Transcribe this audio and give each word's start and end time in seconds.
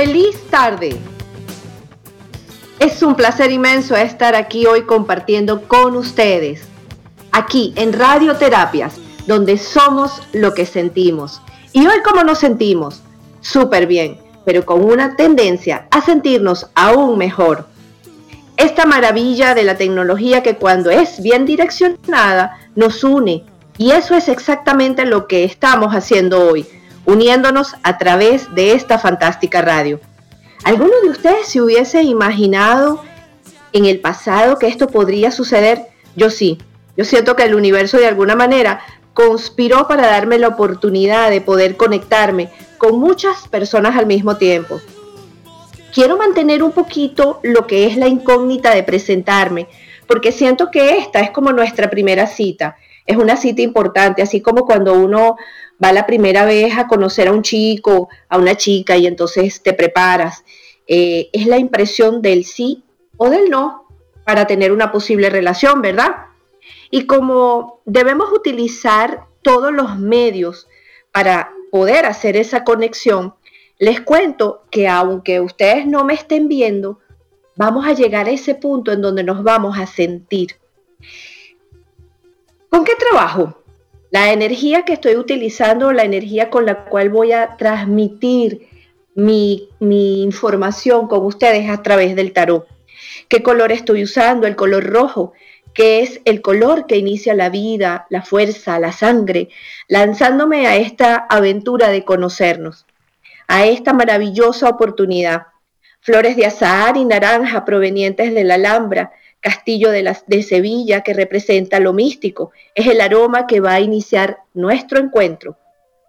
Feliz 0.00 0.40
tarde. 0.48 0.96
Es 2.78 3.02
un 3.02 3.16
placer 3.16 3.50
inmenso 3.50 3.96
estar 3.96 4.36
aquí 4.36 4.64
hoy 4.64 4.82
compartiendo 4.82 5.66
con 5.66 5.96
ustedes, 5.96 6.62
aquí 7.32 7.72
en 7.74 7.92
Radioterapias, 7.92 8.94
donde 9.26 9.58
somos 9.58 10.22
lo 10.32 10.54
que 10.54 10.66
sentimos. 10.66 11.42
Y 11.72 11.84
hoy 11.84 11.96
cómo 12.04 12.22
nos 12.22 12.38
sentimos, 12.38 13.02
súper 13.40 13.88
bien, 13.88 14.18
pero 14.44 14.64
con 14.64 14.84
una 14.84 15.16
tendencia 15.16 15.88
a 15.90 16.00
sentirnos 16.00 16.68
aún 16.76 17.18
mejor. 17.18 17.66
Esta 18.56 18.86
maravilla 18.86 19.56
de 19.56 19.64
la 19.64 19.76
tecnología 19.76 20.44
que 20.44 20.54
cuando 20.54 20.90
es 20.90 21.20
bien 21.20 21.44
direccionada 21.44 22.56
nos 22.76 23.02
une. 23.02 23.44
Y 23.78 23.90
eso 23.90 24.14
es 24.14 24.28
exactamente 24.28 25.04
lo 25.06 25.26
que 25.26 25.42
estamos 25.42 25.92
haciendo 25.92 26.48
hoy 26.48 26.68
uniéndonos 27.08 27.74
a 27.82 27.96
través 27.96 28.54
de 28.54 28.72
esta 28.72 28.98
fantástica 28.98 29.62
radio. 29.62 29.98
¿Alguno 30.62 30.92
de 31.02 31.08
ustedes 31.08 31.48
se 31.48 31.62
hubiese 31.62 32.02
imaginado 32.02 33.02
en 33.72 33.86
el 33.86 34.00
pasado 34.00 34.58
que 34.58 34.66
esto 34.66 34.88
podría 34.88 35.30
suceder? 35.30 35.86
Yo 36.16 36.28
sí. 36.28 36.58
Yo 36.98 37.06
siento 37.06 37.34
que 37.34 37.44
el 37.44 37.54
universo 37.54 37.96
de 37.96 38.06
alguna 38.06 38.36
manera 38.36 38.80
conspiró 39.14 39.88
para 39.88 40.06
darme 40.06 40.38
la 40.38 40.48
oportunidad 40.48 41.30
de 41.30 41.40
poder 41.40 41.78
conectarme 41.78 42.50
con 42.76 42.98
muchas 43.00 43.48
personas 43.48 43.96
al 43.96 44.04
mismo 44.04 44.36
tiempo. 44.36 44.78
Quiero 45.94 46.18
mantener 46.18 46.62
un 46.62 46.72
poquito 46.72 47.40
lo 47.42 47.66
que 47.66 47.86
es 47.86 47.96
la 47.96 48.08
incógnita 48.08 48.74
de 48.74 48.82
presentarme, 48.82 49.66
porque 50.06 50.30
siento 50.30 50.70
que 50.70 50.98
esta 50.98 51.20
es 51.20 51.30
como 51.30 51.52
nuestra 51.52 51.88
primera 51.88 52.26
cita. 52.26 52.76
Es 53.08 53.16
una 53.16 53.36
cita 53.36 53.62
importante, 53.62 54.20
así 54.20 54.42
como 54.42 54.66
cuando 54.66 54.92
uno 54.92 55.36
va 55.82 55.94
la 55.94 56.04
primera 56.04 56.44
vez 56.44 56.76
a 56.76 56.86
conocer 56.86 57.28
a 57.28 57.32
un 57.32 57.40
chico, 57.42 58.10
a 58.28 58.36
una 58.36 58.54
chica 58.54 58.98
y 58.98 59.06
entonces 59.06 59.62
te 59.62 59.72
preparas. 59.72 60.44
Eh, 60.86 61.30
es 61.32 61.46
la 61.46 61.56
impresión 61.56 62.20
del 62.20 62.44
sí 62.44 62.84
o 63.16 63.30
del 63.30 63.48
no 63.48 63.88
para 64.24 64.46
tener 64.46 64.72
una 64.72 64.92
posible 64.92 65.30
relación, 65.30 65.80
¿verdad? 65.80 66.26
Y 66.90 67.06
como 67.06 67.80
debemos 67.86 68.30
utilizar 68.30 69.24
todos 69.40 69.72
los 69.72 69.98
medios 69.98 70.68
para 71.10 71.50
poder 71.72 72.04
hacer 72.04 72.36
esa 72.36 72.62
conexión, 72.62 73.34
les 73.78 74.02
cuento 74.02 74.64
que 74.70 74.86
aunque 74.86 75.40
ustedes 75.40 75.86
no 75.86 76.04
me 76.04 76.12
estén 76.12 76.46
viendo, 76.46 76.98
vamos 77.56 77.86
a 77.86 77.94
llegar 77.94 78.26
a 78.26 78.32
ese 78.32 78.54
punto 78.54 78.92
en 78.92 79.00
donde 79.00 79.24
nos 79.24 79.42
vamos 79.42 79.78
a 79.78 79.86
sentir. 79.86 80.56
¿Con 82.70 82.84
qué 82.84 82.92
trabajo? 82.96 83.62
La 84.10 84.32
energía 84.32 84.84
que 84.84 84.94
estoy 84.94 85.16
utilizando, 85.16 85.92
la 85.92 86.04
energía 86.04 86.50
con 86.50 86.66
la 86.66 86.84
cual 86.84 87.08
voy 87.10 87.32
a 87.32 87.56
transmitir 87.56 88.68
mi, 89.14 89.68
información 89.80 91.08
con 91.08 91.24
ustedes 91.24 91.68
a 91.70 91.82
través 91.82 92.14
del 92.14 92.32
tarot. 92.32 92.66
¿Qué 93.28 93.42
color 93.42 93.72
estoy 93.72 94.04
usando? 94.04 94.46
El 94.46 94.54
color 94.54 94.84
rojo, 94.84 95.32
que 95.74 96.00
es 96.00 96.20
el 96.24 96.40
color 96.40 96.86
que 96.86 96.96
inicia 96.96 97.34
la 97.34 97.48
vida, 97.48 98.06
la 98.10 98.22
fuerza, 98.22 98.78
la 98.78 98.92
sangre, 98.92 99.48
lanzándome 99.88 100.66
a 100.66 100.76
esta 100.76 101.16
aventura 101.16 101.88
de 101.88 102.04
conocernos, 102.04 102.86
a 103.46 103.66
esta 103.66 103.92
maravillosa 103.92 104.68
oportunidad. 104.68 105.46
Flores 106.00 106.36
de 106.36 106.46
azahar 106.46 106.96
y 106.96 107.04
naranja 107.04 107.64
provenientes 107.64 108.32
de 108.32 108.44
la 108.44 108.54
Alhambra, 108.54 109.10
Castillo 109.40 109.90
de, 109.90 110.42
Sevilla, 110.42 111.02
que 111.02 111.14
representa 111.14 111.80
lo 111.80 111.92
místico. 111.92 112.52
Es 112.74 112.86
el 112.86 113.00
aroma 113.00 113.46
que 113.46 113.60
va 113.60 113.74
a 113.74 113.80
iniciar 113.80 114.38
nuestro 114.54 114.98
encuentro. 114.98 115.56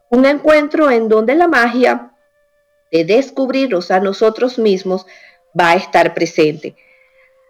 Un 0.09 0.25
encuentro 0.25 0.90
en 0.90 1.07
donde 1.07 1.35
la 1.35 1.47
magia 1.47 2.12
de 2.91 3.06
descubrirnos 3.06 3.91
a 3.91 4.00
nosotros 4.00 4.57
mismos 4.57 5.06
va 5.59 5.72
a 5.72 5.75
estar 5.75 6.13
presente. 6.13 6.75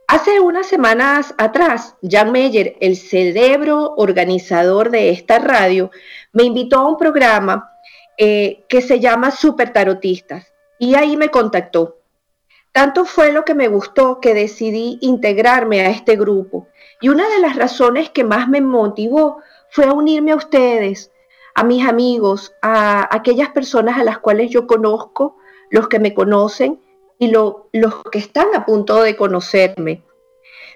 Hace 0.07 0.39
unas 0.39 0.65
semanas 0.65 1.35
atrás, 1.37 1.95
Jan 2.01 2.31
Meyer, 2.31 2.75
el 2.81 2.97
cerebro 2.97 3.93
organizador 3.95 4.89
de 4.89 5.11
esta 5.11 5.39
radio, 5.39 5.91
me 6.33 6.43
invitó 6.43 6.79
a 6.79 6.87
un 6.87 6.97
programa 6.97 7.71
eh, 8.17 8.65
que 8.67 8.81
se 8.81 8.99
llama 8.99 9.31
Super 9.31 9.71
Tarotistas 9.71 10.51
y 10.79 10.95
ahí 10.95 11.15
me 11.15 11.29
contactó. 11.29 11.98
Tanto 12.71 13.05
fue 13.05 13.31
lo 13.31 13.45
que 13.45 13.55
me 13.55 13.67
gustó 13.67 14.19
que 14.19 14.33
decidí 14.33 14.99
integrarme 15.01 15.81
a 15.81 15.89
este 15.89 16.15
grupo. 16.15 16.67
Y 17.01 17.09
una 17.09 17.27
de 17.29 17.39
las 17.39 17.55
razones 17.55 18.09
que 18.09 18.23
más 18.23 18.47
me 18.47 18.61
motivó 18.61 19.41
fue 19.69 19.91
unirme 19.91 20.31
a 20.31 20.35
ustedes, 20.35 21.11
a 21.55 21.63
mis 21.63 21.87
amigos, 21.87 22.53
a 22.61 23.13
aquellas 23.15 23.49
personas 23.49 23.97
a 23.97 24.03
las 24.03 24.19
cuales 24.19 24.49
yo 24.51 24.67
conozco, 24.67 25.37
los 25.69 25.87
que 25.87 25.99
me 25.99 26.13
conocen 26.13 26.79
y 27.17 27.31
los 27.31 27.55
que 28.11 28.19
están 28.19 28.47
a 28.55 28.65
punto 28.65 29.01
de 29.01 29.15
conocerme. 29.15 30.03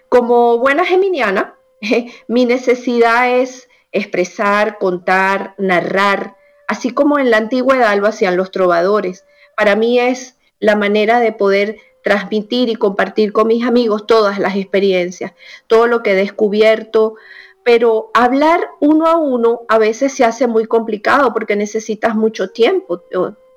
Como 0.09 0.57
buena 0.57 0.85
geminiana, 0.85 1.55
mi 2.27 2.45
necesidad 2.45 3.29
es 3.39 3.69
expresar, 3.91 4.77
contar, 4.79 5.55
narrar, 5.57 6.35
así 6.67 6.89
como 6.89 7.19
en 7.19 7.31
la 7.31 7.37
antigüedad 7.37 7.97
lo 7.97 8.07
hacían 8.07 8.35
los 8.35 8.51
trovadores. 8.51 9.25
Para 9.55 9.75
mí 9.75 9.99
es 9.99 10.37
la 10.63 10.77
manera 10.77 11.19
de 11.19 11.33
poder 11.33 11.77
transmitir 12.03 12.69
y 12.69 12.75
compartir 12.75 13.33
con 13.33 13.47
mis 13.47 13.65
amigos 13.65 14.07
todas 14.07 14.39
las 14.39 14.55
experiencias, 14.55 15.33
todo 15.67 15.87
lo 15.87 16.01
que 16.01 16.11
he 16.11 16.15
descubierto, 16.15 17.15
pero 17.63 18.11
hablar 18.13 18.69
uno 18.79 19.07
a 19.07 19.17
uno 19.17 19.63
a 19.67 19.77
veces 19.77 20.13
se 20.13 20.23
hace 20.23 20.47
muy 20.47 20.65
complicado 20.65 21.33
porque 21.33 21.57
necesitas 21.57 22.15
mucho 22.15 22.51
tiempo. 22.51 23.03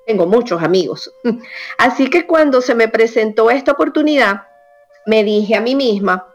tengo 0.05 0.25
muchos 0.25 0.61
amigos. 0.61 1.13
Así 1.77 2.09
que 2.09 2.27
cuando 2.27 2.59
se 2.59 2.75
me 2.75 2.89
presentó 2.89 3.49
esta 3.51 3.71
oportunidad, 3.71 4.43
me 5.05 5.23
dije 5.23 5.55
a 5.55 5.61
mí 5.61 5.75
misma, 5.75 6.27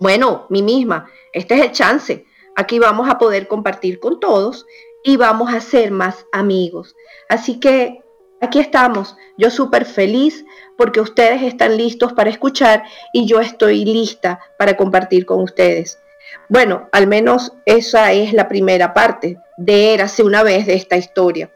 bueno, 0.00 0.46
mí 0.48 0.62
misma, 0.62 1.10
este 1.34 1.56
es 1.56 1.60
el 1.60 1.72
chance. 1.72 2.24
Aquí 2.56 2.78
vamos 2.78 3.10
a 3.10 3.18
poder 3.18 3.46
compartir 3.46 4.00
con 4.00 4.20
todos 4.20 4.64
y 5.04 5.18
vamos 5.18 5.52
a 5.52 5.60
ser 5.60 5.90
más 5.90 6.24
amigos. 6.32 6.96
Así 7.28 7.60
que 7.60 8.01
Aquí 8.42 8.58
estamos, 8.58 9.16
yo 9.38 9.50
súper 9.50 9.84
feliz 9.84 10.44
porque 10.76 11.00
ustedes 11.00 11.42
están 11.42 11.76
listos 11.76 12.12
para 12.12 12.28
escuchar 12.28 12.82
y 13.12 13.24
yo 13.24 13.38
estoy 13.38 13.84
lista 13.84 14.40
para 14.58 14.76
compartir 14.76 15.24
con 15.24 15.42
ustedes. 15.42 16.00
Bueno, 16.48 16.88
al 16.90 17.06
menos 17.06 17.52
esa 17.66 18.10
es 18.10 18.32
la 18.32 18.48
primera 18.48 18.92
parte 18.94 19.38
de 19.56 19.94
Érase 19.94 20.24
una 20.24 20.42
vez 20.42 20.66
de 20.66 20.74
esta 20.74 20.96
historia. 20.96 21.52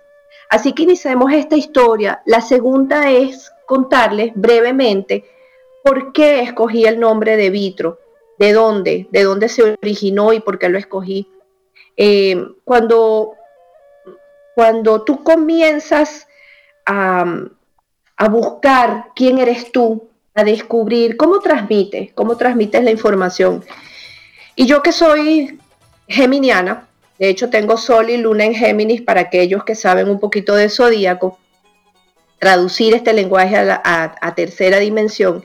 Así 0.48 0.74
que 0.74 0.84
iniciemos 0.84 1.32
esta 1.32 1.56
historia. 1.56 2.22
La 2.24 2.40
segunda 2.40 3.10
es 3.10 3.50
contarles 3.66 4.30
brevemente 4.36 5.24
por 5.82 6.12
qué 6.12 6.42
escogí 6.42 6.84
el 6.84 7.00
nombre 7.00 7.36
de 7.36 7.50
Vitro, 7.50 7.98
de 8.38 8.52
dónde, 8.52 9.08
de 9.10 9.24
dónde 9.24 9.48
se 9.48 9.76
originó 9.82 10.32
y 10.32 10.38
por 10.38 10.60
qué 10.60 10.68
lo 10.68 10.78
escogí. 10.78 11.28
Eh, 11.96 12.40
cuando, 12.64 13.32
cuando 14.54 15.02
tú 15.02 15.24
comienzas 15.24 16.28
a, 16.86 18.28
buscar 18.30 19.08
quién 19.14 19.38
eres 19.38 19.72
tú, 19.72 20.08
a 20.34 20.44
descubrir 20.44 21.16
cómo 21.16 21.40
transmites, 21.40 22.12
cómo 22.14 22.36
transmites 22.36 22.82
la 22.82 22.90
información. 22.90 23.64
Y 24.54 24.66
yo 24.66 24.82
que 24.82 24.92
soy 24.92 25.58
geminiana, 26.08 26.88
de 27.18 27.28
hecho 27.28 27.50
tengo 27.50 27.76
Sol 27.76 28.10
y 28.10 28.16
Luna 28.16 28.44
en 28.44 28.54
Géminis 28.54 29.02
para 29.02 29.22
aquellos 29.22 29.64
que 29.64 29.74
saben 29.74 30.08
un 30.08 30.20
poquito 30.20 30.54
de 30.54 30.68
zodíaco, 30.68 31.38
traducir 32.38 32.94
este 32.94 33.12
lenguaje 33.12 33.56
a, 33.56 34.34
tercera 34.34 34.78
dimensión. 34.78 35.44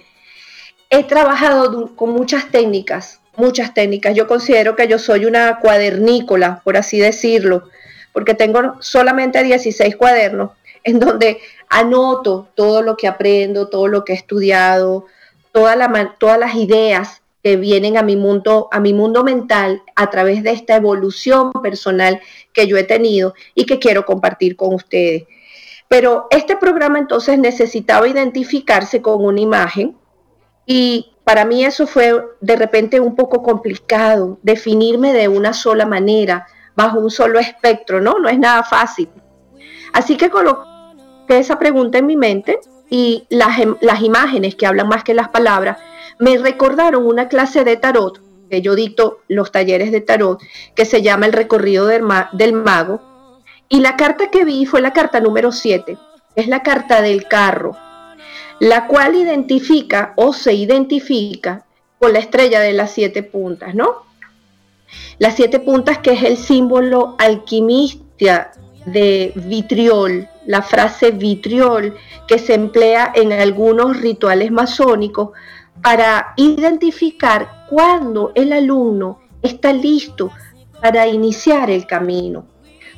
He 0.89 1.03
trabajado 1.03 1.95
con 1.95 2.11
muchas 2.11 2.51
técnicas, 2.51 3.21
muchas 3.37 3.73
técnicas. 3.73 4.13
Yo 4.13 4.27
considero 4.27 4.75
que 4.75 4.87
yo 4.87 4.99
soy 4.99 5.25
una 5.25 5.59
cuadernícola, 5.59 6.61
por 6.65 6.75
así 6.75 6.99
decirlo, 6.99 7.69
porque 8.11 8.33
tengo 8.33 8.75
solamente 8.81 9.41
16 9.41 9.95
cuadernos 9.95 10.51
en 10.83 10.99
donde 10.99 11.39
anoto 11.69 12.47
todo 12.55 12.81
lo 12.81 12.97
que 12.97 13.07
aprendo, 13.07 13.67
todo 13.69 13.87
lo 13.87 14.03
que 14.03 14.13
he 14.13 14.15
estudiado, 14.15 15.05
todas 15.51 15.77
las 15.77 16.55
ideas 16.55 17.21
que 17.43 17.55
vienen 17.55 17.97
a 17.97 18.03
mi 18.03 18.15
mundo, 18.15 18.67
a 18.71 18.79
mi 18.79 18.93
mundo 18.93 19.23
mental 19.23 19.81
a 19.95 20.09
través 20.09 20.43
de 20.43 20.51
esta 20.51 20.75
evolución 20.75 21.51
personal 21.51 22.21
que 22.53 22.67
yo 22.67 22.77
he 22.77 22.83
tenido 22.83 23.33
y 23.55 23.65
que 23.65 23.79
quiero 23.79 24.05
compartir 24.05 24.55
con 24.55 24.73
ustedes. 24.73 25.23
Pero 25.87 26.27
este 26.29 26.55
programa 26.55 26.99
entonces 26.99 27.37
necesitaba 27.39 28.07
identificarse 28.07 29.01
con 29.01 29.25
una 29.25 29.41
imagen 29.41 29.97
y 30.65 31.13
para 31.23 31.45
mí 31.45 31.65
eso 31.65 31.87
fue 31.87 32.23
de 32.39 32.55
repente 32.55 32.99
un 32.99 33.15
poco 33.15 33.43
complicado, 33.43 34.39
definirme 34.43 35.13
de 35.13 35.27
una 35.27 35.53
sola 35.53 35.85
manera, 35.85 36.47
bajo 36.75 36.99
un 36.99 37.11
solo 37.11 37.39
espectro, 37.39 37.99
¿no? 37.99 38.19
No 38.19 38.29
es 38.29 38.39
nada 38.39 38.63
fácil. 38.63 39.09
Así 39.93 40.15
que 40.15 40.29
coloqué 40.29 40.70
esa 41.27 41.57
pregunta 41.59 41.97
en 41.97 42.05
mi 42.05 42.17
mente 42.17 42.59
y 42.89 43.25
las, 43.29 43.57
las 43.81 44.01
imágenes 44.01 44.55
que 44.55 44.65
hablan 44.65 44.89
más 44.89 45.03
que 45.03 45.13
las 45.13 45.29
palabras 45.29 45.77
me 46.19 46.37
recordaron 46.37 47.05
una 47.05 47.27
clase 47.29 47.63
de 47.63 47.77
tarot, 47.77 48.21
que 48.49 48.61
yo 48.61 48.75
dicto 48.75 49.21
los 49.27 49.51
talleres 49.51 49.91
de 49.91 50.01
tarot, 50.01 50.39
que 50.75 50.85
se 50.85 51.01
llama 51.01 51.25
El 51.25 51.33
recorrido 51.33 51.87
del, 51.87 52.03
del 52.33 52.53
mago. 52.53 53.01
Y 53.69 53.79
la 53.79 53.95
carta 53.95 54.29
que 54.29 54.43
vi 54.43 54.65
fue 54.65 54.81
la 54.81 54.93
carta 54.93 55.19
número 55.19 55.51
7, 55.51 55.97
es 56.35 56.47
la 56.47 56.61
carta 56.61 57.01
del 57.01 57.27
carro, 57.27 57.77
la 58.59 58.87
cual 58.87 59.15
identifica 59.15 60.13
o 60.17 60.33
se 60.33 60.53
identifica 60.53 61.65
con 61.97 62.13
la 62.13 62.19
estrella 62.19 62.59
de 62.59 62.73
las 62.73 62.91
siete 62.91 63.23
puntas, 63.23 63.73
¿no? 63.73 64.03
Las 65.17 65.35
siete 65.35 65.59
puntas 65.59 65.99
que 65.99 66.11
es 66.11 66.23
el 66.23 66.37
símbolo 66.37 67.15
alquimista 67.17 68.51
de 68.85 69.31
vitriol, 69.35 70.27
la 70.45 70.61
frase 70.61 71.11
vitriol 71.11 71.95
que 72.27 72.39
se 72.39 72.53
emplea 72.53 73.11
en 73.15 73.31
algunos 73.33 73.99
rituales 74.01 74.51
masónicos 74.51 75.29
para 75.81 76.33
identificar 76.37 77.65
cuándo 77.69 78.31
el 78.35 78.53
alumno 78.53 79.19
está 79.41 79.73
listo 79.73 80.31
para 80.81 81.07
iniciar 81.07 81.69
el 81.69 81.85
camino. 81.85 82.45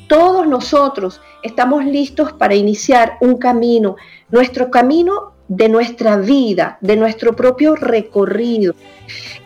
Todos 0.08 0.48
nosotros 0.48 1.22
estamos 1.42 1.86
listos 1.86 2.34
para 2.34 2.56
iniciar 2.56 3.18
un 3.22 3.38
camino, 3.38 3.96
nuestro 4.30 4.70
camino 4.70 5.34
de 5.48 5.70
nuestra 5.70 6.18
vida, 6.18 6.78
de 6.82 6.96
nuestro 6.96 7.36
propio 7.36 7.76
recorrido. 7.76 8.76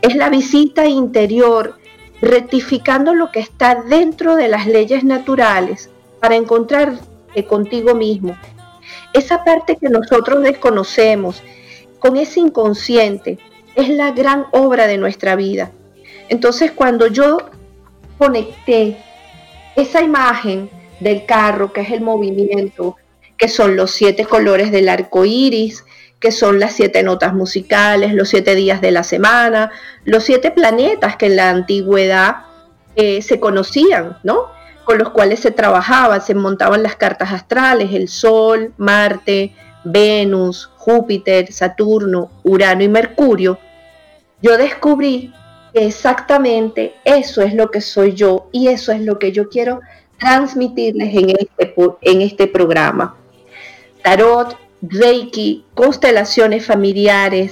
Es 0.01 0.15
la 0.15 0.29
visita 0.29 0.88
interior, 0.88 1.77
rectificando 2.21 3.13
lo 3.13 3.31
que 3.31 3.39
está 3.39 3.75
dentro 3.75 4.35
de 4.35 4.47
las 4.47 4.65
leyes 4.65 5.03
naturales 5.03 5.89
para 6.19 6.35
encontrar 6.35 6.94
contigo 7.47 7.95
mismo. 7.95 8.38
Esa 9.13 9.44
parte 9.44 9.77
que 9.77 9.89
nosotros 9.89 10.44
desconocemos, 10.44 11.44
con 12.00 12.18
ese 12.18 12.39
inconsciente, 12.39 13.38
es 13.75 13.89
la 13.89 14.12
gran 14.12 14.45
obra 14.51 14.88
de 14.88 14.97
nuestra 14.97 15.35
vida. 15.35 15.71
Entonces, 16.29 16.71
cuando 16.71 17.07
yo 17.07 17.38
conecté 18.18 18.97
esa 19.75 20.01
imagen 20.01 20.69
del 21.00 21.25
carro, 21.25 21.71
que 21.74 21.81
es 21.81 21.91
el 21.91 22.01
movimiento, 22.01 22.97
que 23.38 23.47
son 23.47 23.75
los 23.75 23.91
siete 23.91 24.25
colores 24.25 24.71
del 24.71 24.89
arco 24.89 25.25
iris, 25.25 25.85
que 26.19 26.31
son 26.31 26.59
las 26.59 26.73
siete 26.73 27.03
notas 27.03 27.33
musicales, 27.33 28.13
los 28.13 28.30
siete 28.30 28.56
días 28.56 28.81
de 28.81 28.91
la 28.91 29.03
semana, 29.03 29.71
los 30.03 30.23
siete 30.23 30.50
planetas 30.50 31.15
que 31.15 31.27
en 31.27 31.35
la 31.35 31.50
antigüedad 31.50 32.38
eh, 32.95 33.21
se 33.21 33.39
conocían, 33.39 34.18
¿no? 34.23 34.56
Con 34.87 34.99
los 34.99 35.09
cuales 35.09 35.41
se 35.41 35.51
trabajaba, 35.51 36.21
se 36.21 36.33
montaban 36.33 36.81
las 36.81 36.95
cartas 36.95 37.33
astrales, 37.33 37.91
el 37.91 38.07
Sol, 38.07 38.71
Marte, 38.77 39.53
Venus, 39.83 40.71
Júpiter, 40.77 41.51
Saturno, 41.51 42.31
Urano 42.43 42.83
y 42.83 42.87
Mercurio, 42.87 43.59
yo 44.41 44.57
descubrí 44.57 45.33
que 45.73 45.87
exactamente 45.87 46.93
eso 47.03 47.41
es 47.41 47.53
lo 47.53 47.69
que 47.69 47.81
soy 47.81 48.13
yo 48.13 48.47
y 48.53 48.69
eso 48.69 48.93
es 48.93 49.01
lo 49.01 49.19
que 49.19 49.33
yo 49.33 49.49
quiero 49.49 49.81
transmitirles 50.17 51.13
en 51.13 51.29
este, 51.31 51.75
este 52.01 52.47
programa. 52.47 53.17
Tarot, 54.01 54.57
Reiki, 54.81 55.65
constelaciones 55.73 56.65
familiares, 56.65 57.51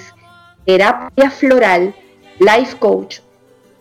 terapia 0.65 1.29
floral, 1.29 1.93
life 2.39 2.77
coach, 2.79 3.19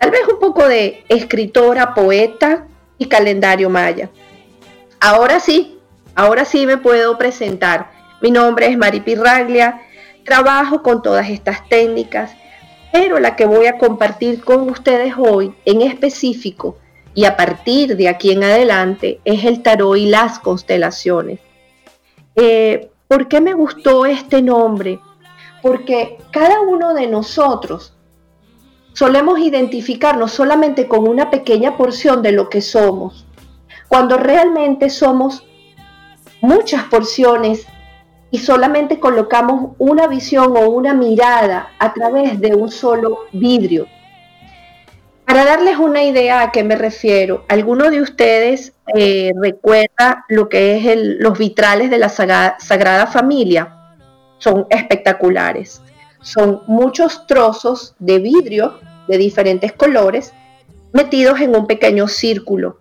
tal 0.01 0.11
vez 0.11 0.23
un 0.29 0.41
poco 0.41 0.67
de 0.67 1.05
escritora, 1.09 1.95
poeta 1.95 2.67
y 2.99 3.07
calendario 3.07 3.71
maya. 3.71 4.11
Ahora 5.01 5.41
sí, 5.41 5.79
ahora 6.15 6.45
sí 6.45 6.67
me 6.67 6.79
puedo 6.79 7.19
presentar. 7.19 7.91
Mi 8.21 8.31
nombre 8.31 8.67
es 8.67 8.77
Mari 8.77 9.01
Pirraglia, 9.01 9.83
trabajo 10.25 10.83
con 10.83 11.03
todas 11.03 11.29
estas 11.29 11.69
técnicas, 11.69 12.33
pero 12.93 13.19
la 13.19 13.37
que 13.37 13.45
voy 13.45 13.67
a 13.67 13.79
compartir 13.79 14.43
con 14.43 14.71
ustedes 14.71 15.15
hoy 15.19 15.55
en 15.65 15.83
específico 15.83 16.79
y 17.15 17.25
a 17.27 17.37
partir 17.37 17.97
de 17.97 18.09
aquí 18.09 18.33
en 18.33 18.45
adelante 18.45 19.21
es 19.25 19.45
el 19.45 19.63
tarot 19.63 19.97
y 19.97 20.07
las 20.07 20.39
constelaciones. 20.39 21.41
Eh, 22.35 22.91
¿Por 23.07 23.29
qué 23.29 23.41
me 23.41 23.53
gustó 23.53 24.07
este 24.07 24.43
nombre? 24.43 24.99
Porque 25.63 26.19
cada 26.31 26.61
uno 26.61 26.95
de 26.95 27.07
nosotros 27.07 27.94
solemos 28.95 29.41
identificarnos 29.41 30.33
solamente 30.33 30.89
con 30.89 31.07
una 31.07 31.31
pequeña 31.31 31.77
porción 31.77 32.23
de 32.23 32.33
lo 32.33 32.49
que 32.49 32.63
somos, 32.63 33.27
cuando 33.89 34.17
realmente 34.17 34.89
somos 34.89 35.45
muchas 36.41 36.85
porciones 36.85 37.67
y 38.31 38.39
solamente 38.39 38.99
colocamos 38.99 39.73
una 39.79 40.07
visión 40.07 40.57
o 40.57 40.71
una 40.71 40.95
mirada 40.95 41.71
a 41.79 41.93
través 41.93 42.41
de 42.41 42.55
un 42.55 42.71
solo 42.71 43.27
vidrio. 43.33 43.87
Para 45.25 45.45
darles 45.45 45.79
una 45.79 46.03
idea 46.03 46.43
a 46.43 46.53
qué 46.53 46.63
me 46.65 46.77
refiero, 46.77 47.45
¿alguno 47.49 47.91
de 47.91 48.01
ustedes 48.01 48.75
eh, 48.95 49.33
recuerda 49.41 50.25
lo 50.29 50.49
que 50.49 50.77
es 50.77 50.99
los 51.19 51.39
vitrales 51.39 51.91
de 51.91 51.99
la 51.99 52.09
Sagrada 52.09 53.07
Familia? 53.07 53.75
Son 54.39 54.67
espectaculares. 54.69 55.81
Son 56.25 56.63
muchos 56.67 57.27
trozos 57.27 57.95
de 57.99 58.19
vidrio 58.19 58.79
de 59.09 59.19
diferentes 59.19 59.75
colores 59.75 60.33
metidos 60.95 61.39
en 61.41 61.55
un 61.55 61.67
pequeño 61.67 62.09
círculo. 62.09 62.79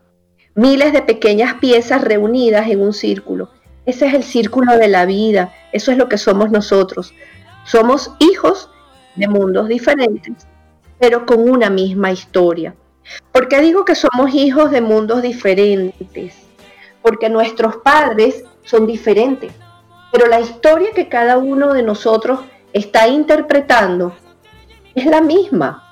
Miles 0.56 0.94
de 0.94 1.02
pequeñas 1.02 1.56
piezas 1.56 2.02
reunidas 2.02 2.70
en 2.70 2.82
un 2.82 2.94
círculo. 2.94 3.50
Ese 3.86 4.08
es 4.08 4.14
el 4.14 4.24
círculo 4.24 4.78
de 4.78 4.88
la 4.88 5.06
vida, 5.06 5.54
eso 5.74 5.92
es 5.92 5.98
lo 5.98 6.08
que 6.08 6.18
somos 6.18 6.52
nosotros. 6.52 7.14
Somos 7.66 8.12
hijos 8.20 8.70
de 9.18 9.28
mundos 9.28 9.68
diferentes, 9.68 10.48
pero 10.98 11.26
con 11.26 11.50
una 11.50 11.70
misma 11.70 12.14
historia. 12.14 12.74
¿Por 13.34 13.50
qué 13.50 13.60
digo 13.60 13.84
que 13.84 13.96
somos 13.96 14.34
hijos 14.34 14.72
de 14.72 14.80
mundos 14.80 15.22
diferentes? 15.22 16.34
Porque 17.02 17.30
nuestros 17.30 17.76
padres 17.76 18.46
son 18.64 18.88
diferentes, 18.88 19.52
pero 20.14 20.28
la 20.28 20.40
historia 20.40 20.92
que 20.96 21.10
cada 21.10 21.38
uno 21.38 21.74
de 21.74 21.84
nosotros 21.84 22.40
está 22.74 23.08
interpretando 23.08 24.14
es 24.96 25.06
la 25.06 25.22
misma. 25.22 25.84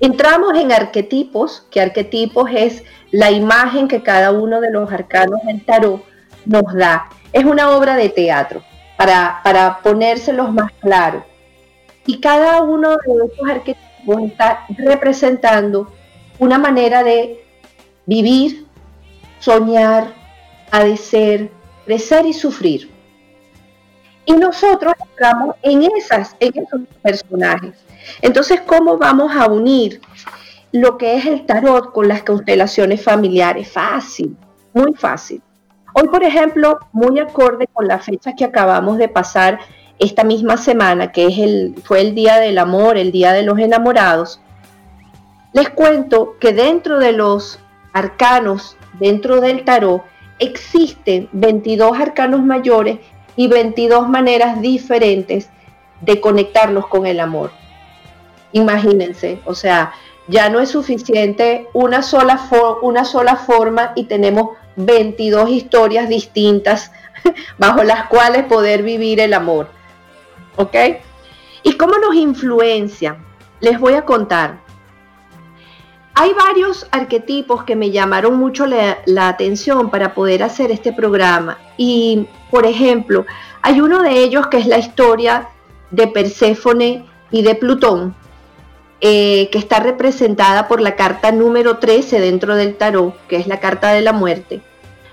Entramos 0.00 0.56
en 0.56 0.72
arquetipos, 0.72 1.66
que 1.70 1.80
arquetipos 1.80 2.48
es 2.52 2.84
la 3.10 3.30
imagen 3.30 3.88
que 3.88 4.02
cada 4.02 4.32
uno 4.32 4.60
de 4.60 4.70
los 4.70 4.90
arcanos 4.92 5.40
del 5.44 5.64
tarot 5.64 6.04
nos 6.46 6.72
da. 6.74 7.08
Es 7.32 7.44
una 7.44 7.76
obra 7.76 7.96
de 7.96 8.08
teatro, 8.08 8.62
para, 8.96 9.40
para 9.42 9.80
ponérselos 9.82 10.52
más 10.52 10.70
claro. 10.80 11.24
Y 12.06 12.20
cada 12.20 12.62
uno 12.62 12.90
de 12.90 13.26
estos 13.26 13.48
arquetipos 13.48 14.22
está 14.22 14.66
representando 14.78 15.92
una 16.38 16.58
manera 16.58 17.02
de 17.02 17.44
vivir, 18.06 18.66
soñar, 19.40 20.12
padecer, 20.70 21.50
crecer 21.84 22.24
y 22.26 22.32
sufrir. 22.32 22.97
Y 24.28 24.34
nosotros 24.34 24.92
estamos 25.10 25.56
en, 25.62 25.84
esas, 25.96 26.36
en 26.38 26.52
esos 26.62 26.82
personajes. 27.00 27.72
Entonces, 28.20 28.60
¿cómo 28.60 28.98
vamos 28.98 29.34
a 29.34 29.46
unir 29.46 30.02
lo 30.70 30.98
que 30.98 31.16
es 31.16 31.24
el 31.24 31.46
tarot 31.46 31.94
con 31.94 32.08
las 32.08 32.24
constelaciones 32.24 33.02
familiares? 33.02 33.72
Fácil, 33.72 34.36
muy 34.74 34.92
fácil. 34.92 35.40
Hoy, 35.94 36.08
por 36.08 36.22
ejemplo, 36.22 36.78
muy 36.92 37.18
acorde 37.18 37.68
con 37.72 37.88
la 37.88 38.00
fecha 38.00 38.34
que 38.34 38.44
acabamos 38.44 38.98
de 38.98 39.08
pasar 39.08 39.60
esta 39.98 40.24
misma 40.24 40.58
semana, 40.58 41.10
que 41.10 41.24
es 41.24 41.38
el, 41.38 41.74
fue 41.82 42.02
el 42.02 42.14
Día 42.14 42.36
del 42.38 42.58
Amor, 42.58 42.98
el 42.98 43.10
Día 43.10 43.32
de 43.32 43.44
los 43.44 43.58
Enamorados, 43.58 44.42
les 45.54 45.70
cuento 45.70 46.36
que 46.38 46.52
dentro 46.52 46.98
de 46.98 47.12
los 47.12 47.60
arcanos, 47.94 48.76
dentro 49.00 49.40
del 49.40 49.64
tarot, 49.64 50.04
existen 50.38 51.30
22 51.32 51.98
arcanos 51.98 52.42
mayores 52.42 52.98
y 53.38 53.46
22 53.46 54.08
maneras 54.08 54.60
diferentes 54.60 55.48
de 56.00 56.20
conectarnos 56.20 56.88
con 56.88 57.06
el 57.06 57.20
amor. 57.20 57.52
Imagínense, 58.50 59.40
o 59.44 59.54
sea, 59.54 59.92
ya 60.26 60.48
no 60.48 60.58
es 60.58 60.70
suficiente 60.70 61.68
una 61.72 62.02
sola, 62.02 62.48
una 62.82 63.04
sola 63.04 63.36
forma 63.36 63.92
y 63.94 64.06
tenemos 64.06 64.56
22 64.74 65.50
historias 65.50 66.08
distintas 66.08 66.90
bajo 67.58 67.84
las 67.84 68.08
cuales 68.08 68.42
poder 68.46 68.82
vivir 68.82 69.20
el 69.20 69.32
amor. 69.32 69.68
¿Ok? 70.56 70.74
¿Y 71.62 71.74
cómo 71.74 71.96
nos 71.98 72.16
influencia? 72.16 73.18
Les 73.60 73.78
voy 73.78 73.94
a 73.94 74.04
contar. 74.04 74.58
Hay 76.16 76.32
varios 76.32 76.88
arquetipos 76.90 77.62
que 77.62 77.76
me 77.76 77.92
llamaron 77.92 78.36
mucho 78.36 78.66
la, 78.66 78.98
la, 79.06 79.28
atención 79.28 79.90
para 79.90 80.14
poder 80.14 80.42
hacer 80.42 80.72
este 80.72 80.92
programa. 80.92 81.58
Y, 81.76 82.26
por 82.50 82.66
ejemplo, 82.66 83.26
hay 83.62 83.80
uno 83.80 84.02
de 84.02 84.22
ellos 84.22 84.46
que 84.46 84.58
es 84.58 84.66
la 84.66 84.78
historia 84.78 85.48
de 85.90 86.06
Perséfone 86.06 87.04
y 87.30 87.42
de 87.42 87.54
Plutón, 87.54 88.14
eh, 89.00 89.48
que 89.50 89.58
está 89.58 89.80
representada 89.80 90.68
por 90.68 90.80
la 90.80 90.96
carta 90.96 91.30
número 91.30 91.78
13 91.78 92.20
dentro 92.20 92.54
del 92.56 92.76
tarot, 92.76 93.14
que 93.28 93.36
es 93.36 93.46
la 93.46 93.60
carta 93.60 93.92
de 93.92 94.00
la 94.00 94.12
muerte. 94.12 94.60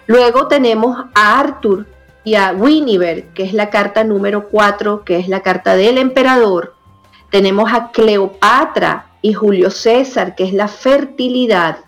Luego 0.07 0.47
tenemos 0.47 1.05
a 1.13 1.39
Arthur 1.39 1.85
y 2.23 2.35
a 2.35 2.53
Winiver, 2.53 3.25
que 3.29 3.43
es 3.43 3.53
la 3.53 3.69
carta 3.69 4.03
número 4.03 4.49
4, 4.49 5.03
que 5.03 5.17
es 5.17 5.27
la 5.27 5.41
carta 5.41 5.75
del 5.75 5.97
emperador. 5.97 6.73
Tenemos 7.29 7.71
a 7.73 7.91
Cleopatra 7.91 9.07
y 9.21 9.33
Julio 9.33 9.69
César, 9.69 10.35
que 10.35 10.45
es 10.45 10.53
la 10.53 10.67
fertilidad. 10.67 11.79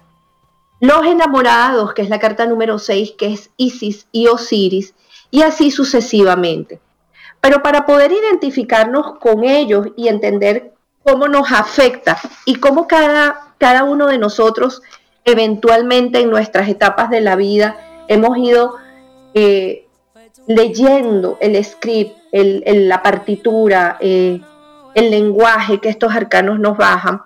Los 0.79 1.05
enamorados, 1.05 1.93
que 1.93 2.03
es 2.03 2.09
la 2.09 2.19
carta 2.19 2.45
número 2.45 2.77
6, 2.77 3.13
que 3.17 3.33
es 3.33 3.49
Isis 3.57 4.07
y 4.11 4.27
Osiris, 4.27 4.93
y 5.31 5.41
así 5.41 5.71
sucesivamente. 5.71 6.79
Pero 7.41 7.61
para 7.61 7.85
poder 7.85 8.11
identificarnos 8.11 9.19
con 9.19 9.43
ellos 9.43 9.87
y 9.95 10.07
entender 10.07 10.73
cómo 11.03 11.27
nos 11.27 11.51
afecta 11.51 12.17
y 12.45 12.55
cómo 12.55 12.87
cada, 12.87 13.53
cada 13.57 13.83
uno 13.83 14.07
de 14.07 14.17
nosotros 14.17 14.81
eventualmente 15.23 16.19
en 16.19 16.29
nuestras 16.29 16.69
etapas 16.69 17.09
de 17.09 17.21
la 17.21 17.35
vida 17.35 17.77
hemos 18.07 18.37
ido 18.37 18.75
eh, 19.33 19.85
leyendo 20.47 21.37
el 21.41 21.63
script, 21.63 22.15
la 22.31 23.03
partitura, 23.03 23.97
eh, 23.99 24.39
el 24.95 25.11
lenguaje 25.11 25.79
que 25.79 25.89
estos 25.89 26.15
arcanos 26.15 26.59
nos 26.59 26.77
bajan. 26.77 27.21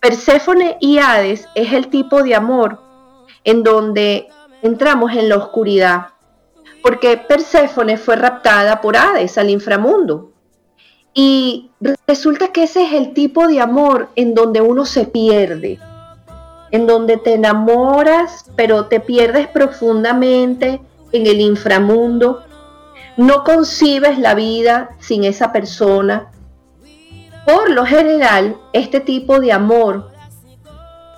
Perséfone 0.00 0.76
y 0.80 0.98
Hades 0.98 1.48
es 1.54 1.72
el 1.72 1.88
tipo 1.88 2.22
de 2.22 2.34
amor 2.34 2.80
en 3.44 3.62
donde 3.62 4.28
entramos 4.62 5.12
en 5.12 5.28
la 5.28 5.36
oscuridad, 5.36 6.08
porque 6.86 7.16
Perséfone 7.16 7.96
fue 7.96 8.14
raptada 8.14 8.80
por 8.80 8.96
Hades 8.96 9.38
al 9.38 9.50
inframundo. 9.50 10.30
Y 11.12 11.72
resulta 12.06 12.52
que 12.52 12.62
ese 12.62 12.84
es 12.84 12.92
el 12.92 13.12
tipo 13.12 13.48
de 13.48 13.60
amor 13.60 14.10
en 14.14 14.36
donde 14.36 14.60
uno 14.60 14.84
se 14.84 15.04
pierde, 15.04 15.80
en 16.70 16.86
donde 16.86 17.16
te 17.16 17.34
enamoras, 17.34 18.44
pero 18.54 18.86
te 18.86 19.00
pierdes 19.00 19.48
profundamente 19.48 20.80
en 21.10 21.26
el 21.26 21.40
inframundo. 21.40 22.44
No 23.16 23.42
concibes 23.42 24.20
la 24.20 24.36
vida 24.36 24.90
sin 25.00 25.24
esa 25.24 25.50
persona. 25.50 26.30
Por 27.44 27.68
lo 27.70 27.84
general, 27.84 28.58
este 28.72 29.00
tipo 29.00 29.40
de 29.40 29.50
amor 29.50 30.12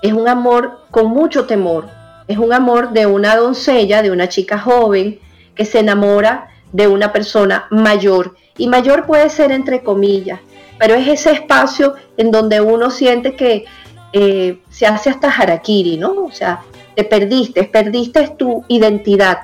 es 0.00 0.14
un 0.14 0.28
amor 0.28 0.78
con 0.90 1.08
mucho 1.08 1.44
temor. 1.44 1.90
Es 2.26 2.38
un 2.38 2.54
amor 2.54 2.92
de 2.92 3.04
una 3.04 3.36
doncella, 3.36 4.00
de 4.00 4.10
una 4.10 4.30
chica 4.30 4.58
joven 4.58 5.20
que 5.58 5.66
se 5.66 5.80
enamora 5.80 6.48
de 6.72 6.86
una 6.86 7.12
persona 7.12 7.66
mayor 7.70 8.36
y 8.56 8.68
mayor 8.68 9.04
puede 9.06 9.28
ser 9.28 9.52
entre 9.52 9.82
comillas, 9.82 10.40
pero 10.78 10.94
es 10.94 11.08
ese 11.08 11.32
espacio 11.32 11.94
en 12.16 12.30
donde 12.30 12.60
uno 12.60 12.90
siente 12.90 13.34
que 13.34 13.64
eh, 14.12 14.60
se 14.70 14.86
hace 14.86 15.10
hasta 15.10 15.28
harakiri, 15.28 15.96
¿no? 15.98 16.24
O 16.24 16.32
sea, 16.32 16.60
te 16.94 17.04
perdiste, 17.04 17.64
perdiste 17.64 18.28
tu 18.38 18.64
identidad. 18.68 19.40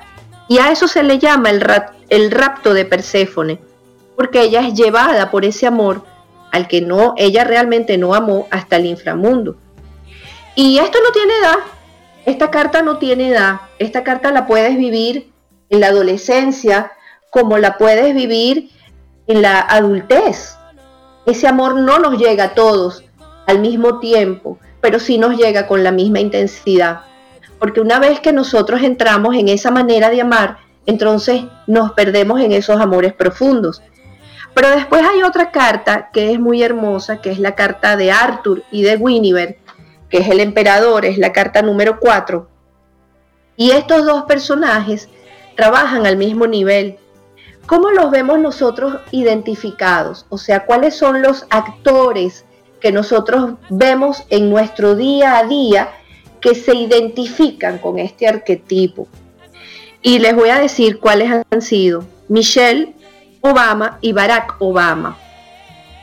Y 0.47 0.59
a 0.59 0.71
eso 0.71 0.87
se 0.87 1.03
le 1.03 1.19
llama 1.19 1.49
el, 1.49 1.63
el 2.09 2.31
rapto 2.31 2.73
de 2.73 2.85
Perséfone, 2.85 3.59
porque 4.15 4.41
ella 4.41 4.61
es 4.65 4.73
llevada 4.73 5.29
por 5.29 5.45
ese 5.45 5.67
amor 5.67 6.03
al 6.51 6.67
que 6.67 6.81
no, 6.81 7.13
ella 7.17 7.43
realmente 7.43 7.97
no 7.97 8.15
amó 8.15 8.47
hasta 8.49 8.77
el 8.77 8.85
inframundo. 8.85 9.57
Y 10.55 10.77
esto 10.77 10.99
no 11.03 11.11
tiene 11.11 11.33
edad, 11.41 11.57
esta 12.25 12.49
carta 12.49 12.81
no 12.81 12.97
tiene 12.97 13.29
edad, 13.29 13.61
esta 13.77 14.03
carta 14.03 14.31
la 14.31 14.47
puedes 14.47 14.77
vivir 14.77 15.34
en 15.69 15.79
la 15.79 15.87
adolescencia, 15.87 16.91
como 17.29 17.57
la 17.57 17.77
puedes 17.77 18.13
vivir 18.13 18.69
en 19.27 19.41
la 19.41 19.59
adultez. 19.59 20.57
Ese 21.25 21.47
amor 21.47 21.75
no 21.75 21.99
nos 21.99 22.17
llega 22.17 22.45
a 22.45 22.53
todos 22.53 23.03
al 23.47 23.59
mismo 23.59 23.99
tiempo, 23.99 24.59
pero 24.81 24.99
sí 24.99 25.17
nos 25.17 25.37
llega 25.37 25.67
con 25.67 25.83
la 25.83 25.91
misma 25.91 26.19
intensidad. 26.19 27.01
Porque 27.59 27.81
una 27.81 27.99
vez 27.99 28.19
que 28.19 28.33
nosotros 28.33 28.83
entramos 28.83 29.35
en 29.35 29.49
esa 29.49 29.71
manera 29.71 30.09
de 30.09 30.21
amar, 30.21 30.57
entonces 30.85 31.43
nos 31.67 31.93
perdemos 31.93 32.39
en 32.41 32.51
esos 32.51 32.79
amores 32.79 33.13
profundos. 33.13 33.81
Pero 34.53 34.69
después 34.69 35.03
hay 35.03 35.23
otra 35.23 35.51
carta 35.51 36.09
que 36.13 36.31
es 36.31 36.39
muy 36.39 36.63
hermosa, 36.63 37.21
que 37.21 37.31
es 37.31 37.39
la 37.39 37.55
carta 37.55 37.97
de 37.97 38.11
Arthur 38.11 38.63
y 38.71 38.83
de 38.83 38.95
Winiver, 38.95 39.57
que 40.09 40.19
es 40.19 40.29
el 40.29 40.39
emperador, 40.39 41.05
es 41.05 41.17
la 41.17 41.33
carta 41.33 41.61
número 41.61 41.99
4. 41.99 42.47
Y 43.57 43.71
estos 43.71 44.05
dos 44.05 44.23
personajes 44.23 45.09
trabajan 45.55 46.05
al 46.05 46.17
mismo 46.17 46.47
nivel, 46.47 46.97
¿Cómo 47.65 47.89
los 47.89 48.11
vemos 48.11 48.37
nosotros 48.39 48.97
identificados? 49.09 50.27
O 50.29 50.37
sea, 50.37 50.65
¿cuáles 50.65 50.95
son 50.95 51.23
los 51.23 51.47
actores 51.49 52.45
que 52.79 52.91
nosotros 52.91 53.53
vemos 53.69 54.23
en 54.29 54.51
nuestro 54.51 54.95
día 54.95 55.39
a 55.39 55.45
día 55.45 55.89
que 56.41 56.53
se 56.53 56.75
identifican 56.75 57.79
con 57.79 57.97
este 57.97 58.27
arquetipo? 58.27 59.07
Y 60.03 60.19
les 60.19 60.35
voy 60.35 60.49
a 60.49 60.59
decir 60.59 60.99
cuáles 60.99 61.31
han 61.31 61.61
sido. 61.63 62.05
Michelle 62.27 62.93
Obama 63.41 63.97
y 63.99 64.13
Barack 64.13 64.57
Obama. 64.59 65.17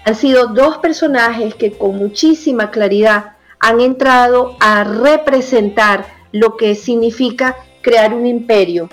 Han 0.05 0.17
sido 0.17 0.49
dos 0.49 0.79
personajes 0.79 1.55
que 1.55 1.79
con 1.79 1.97
muchísima 1.97 2.73
claridad 2.73 3.37
han 3.61 3.81
entrado 3.81 4.57
a 4.59 4.83
representar 4.83 6.07
lo 6.33 6.57
que 6.57 6.75
significa 6.75 7.57
crear 7.83 8.13
un 8.13 8.27
imperio 8.27 8.89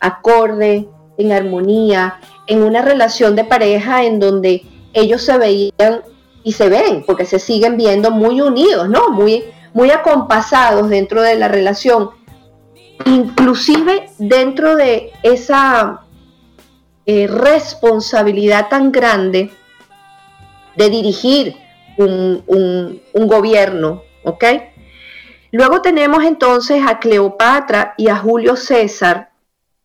acorde, 0.00 0.88
en 1.16 1.32
armonía, 1.32 2.20
en 2.46 2.62
una 2.62 2.82
relación 2.82 3.36
de 3.36 3.44
pareja 3.44 4.04
en 4.04 4.18
donde 4.18 4.62
ellos 4.92 5.22
se 5.22 5.38
veían 5.38 6.02
y 6.42 6.52
se 6.52 6.68
ven, 6.68 7.04
porque 7.06 7.24
se 7.24 7.38
siguen 7.38 7.76
viendo 7.76 8.10
muy 8.10 8.40
unidos, 8.40 8.88
¿no? 8.88 9.10
Muy, 9.10 9.44
muy 9.72 9.90
acompasados 9.90 10.88
dentro 10.88 11.22
de 11.22 11.36
la 11.36 11.48
relación. 11.48 12.10
Inclusive 13.06 14.10
dentro 14.18 14.76
de 14.76 15.12
esa 15.22 16.02
eh, 17.06 17.26
responsabilidad 17.26 18.68
tan 18.68 18.92
grande 18.92 19.50
de 20.76 20.90
dirigir 20.90 21.56
un, 21.96 22.42
un 22.46 23.26
gobierno, 23.26 24.02
¿ok? 24.24 24.44
Luego 25.52 25.80
tenemos 25.82 26.24
entonces 26.24 26.82
a 26.84 26.98
Cleopatra 26.98 27.94
y 27.96 28.08
a 28.08 28.16
Julio 28.16 28.56
César, 28.56 29.30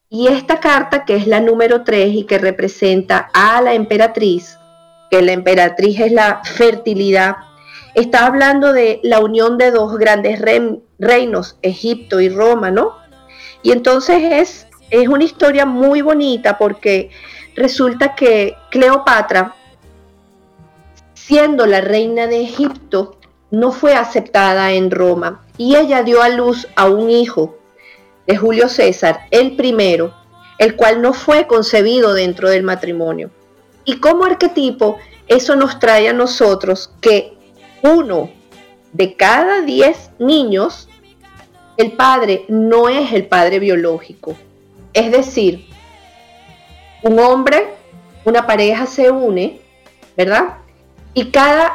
y 0.10 0.28
esta 0.28 0.60
carta, 0.60 1.06
que 1.06 1.16
es 1.16 1.28
la 1.28 1.40
número 1.40 1.84
3 1.84 2.16
y 2.16 2.24
que 2.24 2.40
representa 2.40 3.30
a 3.34 3.62
la 3.62 3.74
emperatriz, 3.74 4.58
que 5.12 5.22
la 5.22 5.34
emperatriz 5.34 6.00
es 6.00 6.12
la 6.12 6.42
fertilidad, 6.44 7.38
está 7.94 8.26
hablando 8.26 8.74
de 8.74 9.00
la 9.04 9.20
unión 9.20 9.60
de 9.60 9.70
dos 9.70 9.98
grandes 9.98 10.42
reinos, 10.98 11.58
Egipto 11.62 12.20
y 12.22 12.30
Roma, 12.30 12.72
¿no? 12.72 12.96
Y 13.62 13.72
entonces 13.72 14.18
es, 14.24 14.68
es 14.90 15.08
una 15.08 15.24
historia 15.24 15.68
muy 15.68 16.02
bonita 16.02 16.58
porque 16.58 17.12
resulta 17.56 18.16
que 18.16 18.56
Cleopatra, 18.72 19.54
siendo 21.14 21.68
la 21.68 21.82
reina 21.82 22.26
de 22.26 22.42
Egipto, 22.42 23.20
no 23.52 23.72
fue 23.72 23.96
aceptada 23.96 24.72
en 24.72 24.90
Roma 24.90 25.46
y 25.58 25.76
ella 25.76 26.02
dio 26.02 26.24
a 26.24 26.30
luz 26.30 26.68
a 26.76 26.88
un 26.88 27.12
hijo 27.12 27.59
de 28.30 28.38
Julio 28.38 28.70
César, 28.70 29.22
el 29.32 29.56
primero, 29.56 30.14
el 30.60 30.76
cual 30.76 31.02
no 31.02 31.14
fue 31.14 31.48
concebido 31.48 32.14
dentro 32.14 32.48
del 32.48 32.62
matrimonio. 32.62 33.32
Y 33.86 34.00
como 34.00 34.24
arquetipo, 34.24 34.98
eso 35.28 35.56
nos 35.56 35.80
trae 35.80 36.08
a 36.08 36.14
nosotros 36.14 36.92
que 37.02 37.34
uno 37.82 38.30
de 38.94 39.16
cada 39.16 39.62
diez 39.62 40.12
niños, 40.20 40.88
el 41.76 41.94
padre 41.94 42.46
no 42.50 42.88
es 42.88 43.12
el 43.14 43.26
padre 43.26 43.58
biológico. 43.58 44.36
Es 44.94 45.12
decir, 45.12 45.66
un 47.02 47.18
hombre, 47.18 47.74
una 48.26 48.46
pareja 48.46 48.86
se 48.86 49.10
une, 49.10 49.60
¿verdad? 50.16 50.58
Y 51.16 51.32
cada, 51.32 51.74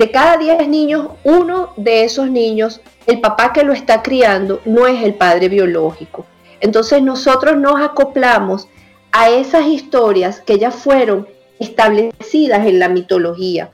de 0.00 0.10
cada 0.10 0.36
diez 0.36 0.66
niños, 0.66 1.10
uno 1.22 1.74
de 1.76 2.02
esos 2.02 2.28
niños 2.28 2.80
el 3.06 3.20
papá 3.20 3.52
que 3.52 3.64
lo 3.64 3.72
está 3.72 4.02
criando 4.02 4.60
no 4.64 4.86
es 4.86 5.02
el 5.02 5.14
padre 5.14 5.48
biológico. 5.48 6.26
Entonces 6.60 7.02
nosotros 7.02 7.56
nos 7.56 7.80
acoplamos 7.80 8.68
a 9.12 9.28
esas 9.28 9.66
historias 9.66 10.40
que 10.40 10.58
ya 10.58 10.70
fueron 10.70 11.28
establecidas 11.58 12.66
en 12.66 12.78
la 12.78 12.88
mitología. 12.88 13.70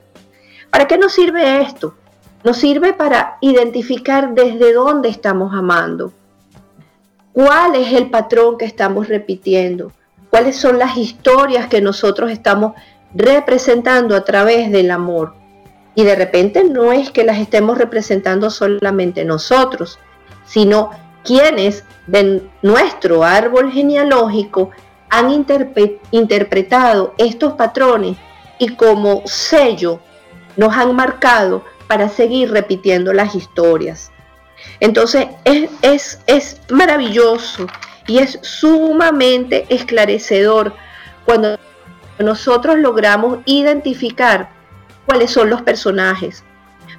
¿Para 0.69 0.87
qué 0.87 0.97
nos 0.97 1.13
sirve 1.13 1.61
esto? 1.61 1.95
Nos 2.43 2.57
sirve 2.57 2.93
para 2.93 3.37
identificar 3.41 4.33
desde 4.33 4.73
dónde 4.73 5.09
estamos 5.09 5.53
amando, 5.53 6.11
cuál 7.33 7.75
es 7.75 7.93
el 7.93 8.09
patrón 8.09 8.57
que 8.57 8.65
estamos 8.65 9.07
repitiendo, 9.07 9.91
cuáles 10.29 10.55
son 10.57 10.79
las 10.79 10.97
historias 10.97 11.67
que 11.67 11.81
nosotros 11.81 12.31
estamos 12.31 12.73
representando 13.13 14.15
a 14.15 14.23
través 14.23 14.71
del 14.71 14.91
amor. 14.91 15.40
Y 15.95 16.03
de 16.03 16.15
repente 16.15 16.63
no 16.63 16.91
es 16.91 17.11
que 17.11 17.23
las 17.23 17.39
estemos 17.39 17.77
representando 17.77 18.49
solamente 18.49 19.25
nosotros, 19.25 19.99
sino 20.45 20.91
quienes 21.23 21.83
de 22.07 22.41
nuestro 22.61 23.23
árbol 23.23 23.71
genealógico 23.71 24.71
han 25.09 25.29
interpretado 26.11 27.13
estos 27.17 27.53
patrones 27.53 28.17
y 28.57 28.75
como 28.75 29.23
sello 29.25 29.99
nos 30.55 30.75
han 30.75 30.95
marcado 30.95 31.63
para 31.87 32.07
seguir 32.07 32.51
repitiendo 32.51 33.11
las 33.11 33.35
historias. 33.35 34.11
Entonces 34.79 35.27
es, 35.43 36.19
es, 36.27 36.61
maravilloso 36.69 37.67
y 38.07 38.19
es 38.19 38.39
sumamente 38.41 39.65
esclarecedor 39.69 40.73
cuando 41.25 41.57
nosotros 42.19 42.77
logramos 42.77 43.39
identificar 43.45 44.49
cuáles 45.11 45.31
son 45.31 45.49
los 45.49 45.61
personajes, 45.61 46.41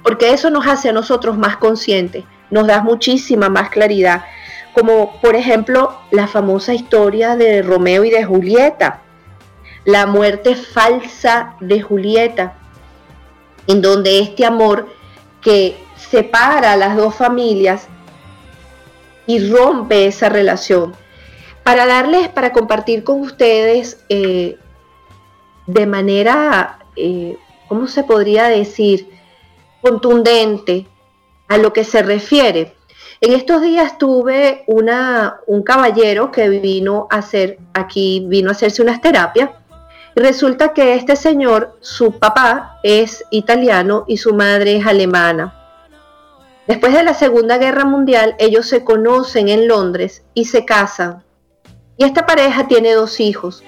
porque 0.03 0.33
eso 0.33 0.51
nos 0.51 0.67
hace 0.67 0.89
a 0.89 0.93
nosotros 0.93 1.35
más 1.35 1.57
conscientes, 1.57 2.23
nos 2.51 2.67
da 2.67 2.83
muchísima 2.83 3.49
más 3.49 3.71
claridad, 3.71 4.23
como 4.75 5.19
por 5.19 5.35
ejemplo 5.35 5.97
la 6.11 6.27
famosa 6.27 6.75
historia 6.75 7.35
de 7.35 7.63
Romeo 7.63 8.03
y 8.03 8.11
de 8.11 8.23
Julieta, 8.23 9.01
la 9.83 10.05
muerte 10.05 10.55
falsa 10.55 11.55
de 11.59 11.81
Julieta, 11.81 12.53
en 13.65 13.81
donde 13.81 14.19
este 14.19 14.45
amor 14.45 14.89
que 15.41 15.75
separa 15.97 16.73
a 16.73 16.77
las 16.77 16.95
dos 16.95 17.15
familias 17.15 17.87
y 19.25 19.49
rompe 19.49 20.05
esa 20.05 20.29
relación. 20.29 20.95
Para 21.63 21.87
darles, 21.87 22.27
para 22.27 22.51
compartir 22.51 23.03
con 23.03 23.21
ustedes 23.21 24.05
eh, 24.09 24.59
de 25.65 25.87
manera, 25.87 26.77
eh, 26.95 27.39
¿cómo 27.73 27.87
se 27.87 28.03
podría 28.03 28.49
decir? 28.49 29.09
Contundente 29.81 30.85
a 31.47 31.57
lo 31.57 31.73
que 31.73 31.83
se 31.83 32.03
refiere. 32.03 32.75
En 33.19 33.33
estos 33.33 33.63
días 33.63 33.97
tuve 33.97 34.63
una, 34.67 35.39
un 35.47 35.63
caballero 35.63 36.31
que 36.31 36.49
vino 36.49 37.07
a 37.09 37.15
hacer 37.15 37.57
aquí, 37.73 38.27
vino 38.27 38.49
a 38.49 38.51
hacerse 38.51 38.83
unas 38.83 39.01
terapias. 39.01 39.49
Resulta 40.15 40.71
que 40.73 40.93
este 40.93 41.15
señor, 41.15 41.75
su 41.81 42.19
papá 42.19 42.77
es 42.83 43.23
italiano 43.31 44.05
y 44.07 44.17
su 44.17 44.35
madre 44.35 44.75
es 44.75 44.85
alemana. 44.85 45.55
Después 46.67 46.93
de 46.93 47.01
la 47.01 47.15
Segunda 47.15 47.57
Guerra 47.57 47.85
Mundial, 47.85 48.35
ellos 48.37 48.67
se 48.67 48.83
conocen 48.83 49.49
en 49.49 49.67
Londres 49.67 50.21
y 50.35 50.45
se 50.45 50.63
casan. 50.63 51.23
Y 51.97 52.03
esta 52.03 52.27
pareja 52.27 52.67
tiene 52.67 52.93
dos 52.93 53.19
hijos. 53.19 53.63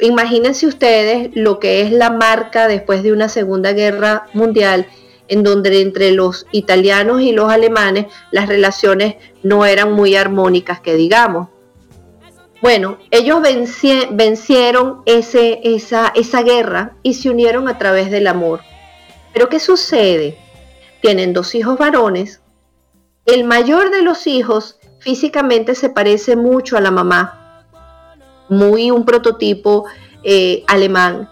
Imagínense 0.00 0.66
ustedes 0.66 1.30
lo 1.34 1.58
que 1.58 1.82
es 1.82 1.90
la 1.90 2.10
marca 2.10 2.68
después 2.68 3.02
de 3.02 3.12
una 3.12 3.28
Segunda 3.28 3.72
Guerra 3.72 4.26
Mundial, 4.32 4.86
en 5.28 5.42
donde 5.42 5.80
entre 5.80 6.12
los 6.12 6.46
italianos 6.52 7.22
y 7.22 7.32
los 7.32 7.50
alemanes 7.50 8.06
las 8.30 8.48
relaciones 8.48 9.16
no 9.42 9.64
eran 9.64 9.92
muy 9.92 10.16
armónicas, 10.16 10.80
que 10.80 10.94
digamos. 10.94 11.48
Bueno, 12.62 12.98
ellos 13.10 13.40
vencieron 14.10 15.02
ese, 15.06 15.60
esa, 15.64 16.12
esa 16.14 16.42
guerra 16.42 16.96
y 17.02 17.14
se 17.14 17.28
unieron 17.28 17.68
a 17.68 17.78
través 17.78 18.10
del 18.10 18.26
amor. 18.26 18.60
Pero 19.32 19.48
¿qué 19.48 19.58
sucede? 19.58 20.38
tienen 21.04 21.34
dos 21.34 21.54
hijos 21.54 21.76
varones. 21.76 22.40
El 23.26 23.44
mayor 23.44 23.90
de 23.90 24.00
los 24.00 24.26
hijos 24.26 24.78
físicamente 25.00 25.74
se 25.74 25.90
parece 25.90 26.34
mucho 26.34 26.78
a 26.78 26.80
la 26.80 26.90
mamá, 26.90 27.43
muy 28.48 28.90
un 28.90 29.04
prototipo 29.04 29.84
eh, 30.22 30.64
alemán. 30.66 31.28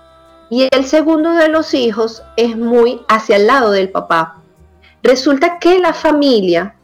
Y 0.50 0.68
el 0.70 0.84
segundo 0.84 1.32
de 1.32 1.48
los 1.48 1.72
hijos 1.74 2.22
es 2.36 2.56
muy 2.56 3.00
hacia 3.08 3.36
el 3.36 3.46
lado 3.46 3.70
del 3.70 3.90
papá. 3.90 4.42
Resulta 5.02 5.58
que 5.58 5.78
la 5.78 5.92
familia 5.92 6.76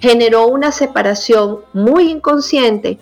generó 0.00 0.46
una 0.46 0.72
separación 0.72 1.60
muy 1.72 2.10
inconsciente 2.10 2.98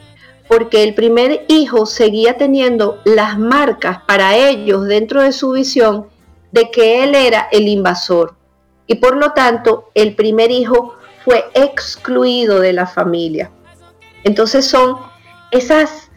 porque 0.49 0.83
el 0.83 0.95
primer 0.95 1.45
hijo 1.49 1.87
seguía 1.87 2.37
teniendo 2.37 3.01
las 3.05 3.39
marcas 3.39 3.99
para 4.07 4.37
ellos 4.37 4.87
dentro 4.87 5.23
de 5.23 5.33
su 5.33 5.53
visión 5.53 6.07
de 6.51 6.71
que 6.71 7.05
él 7.05 7.15
era 7.15 7.49
el 7.53 7.69
invasor 7.69 8.35
y 8.87 8.97
por 8.97 9.17
lo 9.17 9.33
tanto 9.33 9.91
el 9.95 10.17
primer 10.17 10.51
hijo 10.51 10.95
fue 11.25 11.45
excluido 11.55 12.59
de 12.59 12.73
la 12.73 12.87
familia. 12.87 13.51
Entonces 14.25 14.67
son 14.67 14.97
esas, 15.51 16.08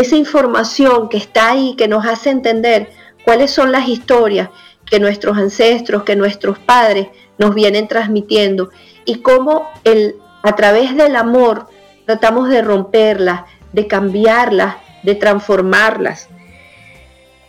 esa 0.00 0.16
información 0.16 1.08
que 1.08 1.18
está 1.18 1.50
ahí 1.50 1.74
que 1.76 1.86
nos 1.86 2.06
hace 2.06 2.30
entender 2.30 2.90
cuáles 3.24 3.50
son 3.50 3.70
las 3.70 3.88
historias 3.88 4.48
que 4.86 4.98
nuestros 4.98 5.36
ancestros, 5.36 6.04
que 6.04 6.16
nuestros 6.16 6.58
padres 6.58 7.08
nos 7.38 7.54
vienen 7.54 7.86
transmitiendo 7.86 8.70
y 9.04 9.16
cómo 9.16 9.68
el, 9.84 10.16
a 10.42 10.56
través 10.56 10.96
del 10.96 11.16
amor 11.16 11.66
tratamos 12.06 12.48
de 12.48 12.62
romperlas, 12.62 13.42
de 13.72 13.86
cambiarlas, 13.86 14.76
de 15.02 15.14
transformarlas. 15.14 16.28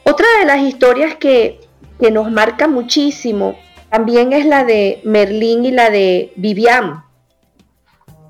Otra 0.03 0.27
de 0.39 0.45
las 0.45 0.61
historias 0.61 1.15
que, 1.15 1.59
que 1.99 2.11
nos 2.11 2.31
marca 2.31 2.67
muchísimo 2.67 3.57
también 3.89 4.33
es 4.33 4.45
la 4.45 4.65
de 4.65 5.01
Merlín 5.03 5.65
y 5.65 5.71
la 5.71 5.89
de 5.89 6.33
Vivian. 6.35 7.03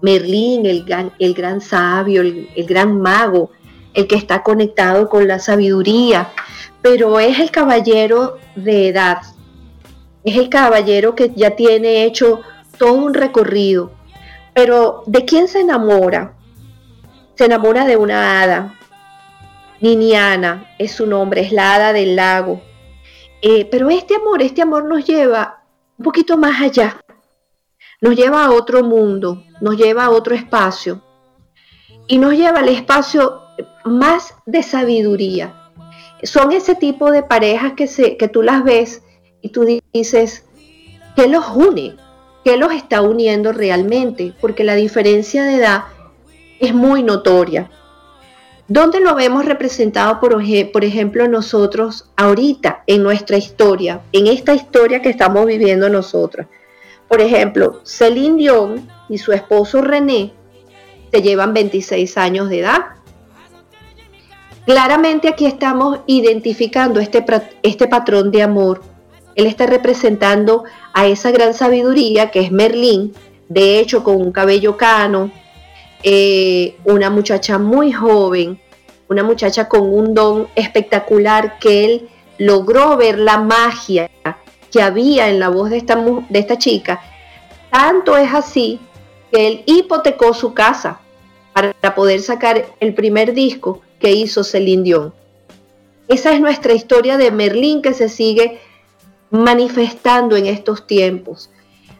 Merlín, 0.02 0.66
el 0.66 0.84
gran, 0.86 1.12
el 1.20 1.34
gran 1.34 1.62
sabio, 1.62 2.22
el, 2.22 2.50
el 2.56 2.66
gran 2.66 3.00
mago, 3.00 3.52
el 3.94 4.08
que 4.08 4.16
está 4.16 4.44
conectado 4.44 5.10
con 5.10 5.28
la 5.28 5.40
sabiduría, 5.40 6.30
pero 6.82 7.20
es 7.20 7.40
el 7.40 7.52
caballero 7.52 8.38
de 8.56 8.88
edad. 8.88 9.20
Es 10.24 10.38
el 10.38 10.50
caballero 10.50 11.16
que 11.16 11.32
ya 11.36 11.52
tiene 11.52 12.04
hecho 12.04 12.42
todo 12.78 12.94
un 12.94 13.14
recorrido. 13.14 13.92
Pero 14.54 15.04
¿de 15.06 15.26
quién 15.26 15.48
se 15.48 15.62
enamora? 15.62 16.34
Se 17.36 17.46
enamora 17.46 17.86
de 17.86 17.98
una 17.98 18.42
hada. 18.42 18.78
Niniana 19.80 20.76
es 20.78 20.92
su 20.92 21.08
nombre, 21.08 21.42
es 21.42 21.52
la 21.52 21.74
hada 21.74 21.94
del 21.94 22.16
lago. 22.16 22.62
Eh, 23.42 23.66
pero 23.66 23.90
este 23.90 24.16
amor, 24.16 24.42
este 24.42 24.62
amor 24.62 24.86
nos 24.86 25.06
lleva 25.06 25.64
un 25.98 26.04
poquito 26.04 26.38
más 26.38 26.62
allá, 26.62 26.98
nos 28.00 28.16
lleva 28.16 28.46
a 28.46 28.52
otro 28.52 28.84
mundo, 28.84 29.44
nos 29.62 29.78
lleva 29.78 30.06
a 30.06 30.10
otro 30.12 30.36
espacio 30.36 31.02
y 32.08 32.20
nos 32.20 32.34
lleva 32.34 32.60
al 32.60 32.70
espacio 32.70 33.42
más 33.86 34.36
de 34.46 34.64
sabiduría. 34.64 35.54
Son 36.24 36.52
ese 36.52 36.76
tipo 36.76 37.12
de 37.12 37.24
parejas 37.24 37.74
que, 37.74 37.88
se, 37.88 38.18
que 38.18 38.28
tú 38.28 38.42
las 38.44 38.64
ves 38.64 39.04
y 39.42 39.50
tú 39.50 39.66
dices, 39.94 40.46
¿qué 41.16 41.28
los 41.28 41.46
une? 41.56 41.96
¿Qué 42.44 42.58
los 42.58 42.74
está 42.74 43.02
uniendo 43.02 43.54
realmente? 43.54 44.34
Porque 44.40 44.64
la 44.64 44.76
diferencia 44.76 45.44
de 45.44 45.56
edad 45.56 45.84
es 46.60 46.74
muy 46.74 47.04
notoria. 47.04 47.70
¿Dónde 48.68 49.02
lo 49.02 49.16
vemos 49.16 49.46
representado, 49.46 50.20
por, 50.22 50.42
por, 50.72 50.86
ejemplo, 50.86 51.28
nosotros 51.28 52.10
ahorita 52.16 52.84
en 52.88 53.04
nuestra 53.04 53.36
historia, 53.36 54.02
en 54.14 54.28
esta 54.28 54.54
historia 54.54 55.02
que 55.02 55.10
estamos 55.10 55.46
viviendo 55.46 55.90
nosotros? 55.90 56.48
Por 57.10 57.20
ejemplo, 57.20 57.82
Celine 57.84 58.38
Dion 58.38 58.88
y 59.10 59.18
su 59.18 59.34
esposo 59.34 59.82
René 59.82 60.34
se 61.12 61.22
llevan 61.22 61.54
26 61.54 62.18
años 62.18 62.50
de 62.50 62.60
edad. 62.60 63.01
Claramente 64.72 65.28
aquí 65.28 65.46
estamos 65.48 66.00
identificando 66.06 67.02
este, 67.02 67.26
este 67.62 67.90
patrón 67.90 68.32
de 68.32 68.42
amor. 68.42 68.82
Él 69.36 69.46
está 69.46 69.66
representando 69.66 70.64
a 70.94 71.08
esa 71.08 71.30
gran 71.32 71.54
sabiduría 71.54 72.32
que 72.32 72.40
es 72.40 72.54
Merlín, 72.54 73.14
de 73.50 73.80
hecho 73.80 74.02
con 74.02 74.16
un 74.16 74.32
cabello 74.32 74.78
cano, 74.78 75.30
eh, 76.04 76.78
una 76.86 77.10
muchacha 77.10 77.58
muy 77.58 77.92
joven, 77.92 78.62
una 79.10 79.24
muchacha 79.24 79.68
con 79.68 79.94
un 79.94 80.14
don 80.14 80.48
espectacular 80.56 81.60
que 81.60 81.84
él 81.84 82.10
logró 82.38 82.96
ver 82.96 83.20
la 83.20 83.40
magia 83.40 84.10
que 84.72 84.82
había 84.82 85.28
en 85.28 85.42
la 85.42 85.50
voz 85.50 85.70
de 85.70 85.80
esta, 85.80 85.98
de 85.98 86.40
esta 86.40 86.58
chica. 86.58 87.02
Tanto 87.70 88.16
es 88.16 88.34
así 88.34 88.80
que 89.34 89.48
él 89.48 89.64
hipotecó 89.66 90.34
su 90.34 90.54
casa 90.54 91.02
para 91.52 91.94
poder 91.94 92.22
sacar 92.22 92.68
el 92.80 92.94
primer 92.94 93.34
disco 93.34 93.82
que 94.02 94.12
hizo 94.12 94.44
Celine 94.44 94.84
Dion. 94.84 95.14
Esa 96.08 96.34
es 96.34 96.42
nuestra 96.42 96.74
historia 96.74 97.18
de 97.18 97.32
Merlín 97.32 97.82
que 97.82 97.94
se 97.94 98.10
sigue 98.10 98.60
manifestando 99.30 100.36
en 100.36 100.48
estos 100.48 100.86
tiempos. 100.86 101.50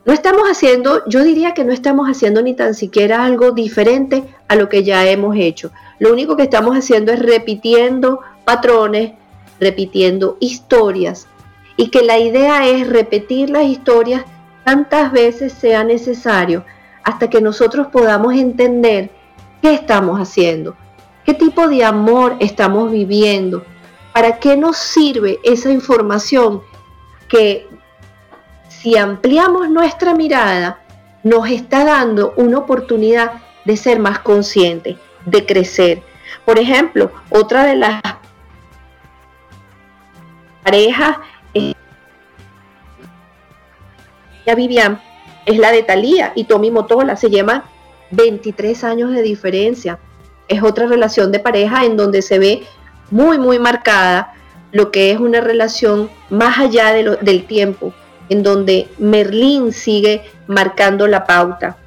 No 0.04 0.14
estamos 0.14 0.44
haciendo, 0.50 1.04
yo 1.08 1.24
diría 1.24 1.54
que 1.54 1.64
no 1.64 1.72
estamos 1.72 2.08
haciendo 2.08 2.42
ni 2.42 2.56
tan 2.56 2.74
siquiera 2.74 3.24
algo 3.24 3.52
diferente 3.52 4.24
a 4.48 4.56
lo 4.56 4.68
que 4.68 4.84
ya 4.84 5.08
hemos 5.10 5.38
hecho. 5.38 5.72
Lo 6.00 6.12
único 6.12 6.36
que 6.36 6.44
estamos 6.44 6.76
haciendo 6.76 7.12
es 7.12 7.20
repitiendo 7.20 8.20
patrones, 8.44 9.14
repitiendo 9.60 10.38
historias 10.40 11.28
y 11.78 11.90
que 11.90 12.02
la 12.02 12.18
idea 12.18 12.68
es 12.68 12.90
repetir 12.90 13.52
las 13.52 13.66
historias 13.66 14.26
tantas 14.66 15.12
veces 15.12 15.54
sea 15.54 15.84
necesario 15.84 16.66
hasta 17.04 17.30
que 17.30 17.42
nosotros 17.42 17.88
podamos 17.88 18.34
entender 18.34 19.12
qué 19.62 19.74
estamos 19.74 20.20
haciendo, 20.20 20.76
qué 21.26 21.34
tipo 21.34 21.68
de 21.68 21.84
amor 21.84 22.36
estamos 22.40 22.92
viviendo, 22.92 23.66
¿para 24.14 24.40
qué 24.40 24.58
nos 24.58 24.78
sirve 24.78 25.40
esa 25.44 25.72
información 25.72 26.62
que 27.28 27.68
si 28.68 28.98
ampliamos 28.98 29.70
nuestra 29.70 30.14
mirada 30.14 30.82
nos 31.24 31.50
está 31.50 31.86
dando 31.86 32.34
una 32.36 32.58
oportunidad 32.58 33.42
de 33.66 33.78
ser 33.78 34.00
más 34.00 34.20
conscientes, 34.20 34.98
de 35.26 35.46
crecer? 35.46 36.04
Por 36.46 36.58
ejemplo, 36.60 37.12
otra 37.30 37.66
de 37.66 37.76
las 37.76 38.02
parejas 40.64 41.18
eh, 41.54 41.74
Vivian 44.56 45.02
es 45.46 45.58
la 45.58 45.72
de 45.72 45.84
Talía 45.84 46.34
y 46.36 46.46
Tommy 46.46 46.72
Motola, 46.72 47.16
se 47.16 47.30
llama 47.30 47.66
23 48.12 48.84
años 48.84 49.12
de 49.12 49.22
diferencia. 49.22 50.00
Es 50.52 50.62
otra 50.64 50.86
relación 50.86 51.32
de 51.32 51.40
pareja 51.40 51.86
en 51.86 51.96
donde 51.96 52.22
se 52.22 52.38
ve 52.38 52.64
muy, 53.10 53.40
muy 53.40 53.58
marcada 53.58 54.34
lo 54.74 54.92
que 54.92 55.12
es 55.12 55.18
una 55.18 55.40
relación 55.40 56.10
más 56.30 56.60
allá 56.60 56.92
de 56.92 57.18
del 57.22 57.46
tiempo, 57.46 57.94
en 58.28 58.44
donde 58.44 58.90
Merlín 58.98 59.72
sigue 59.72 60.24
marcando 60.48 61.08
la 61.08 61.26
pauta. 61.26 61.78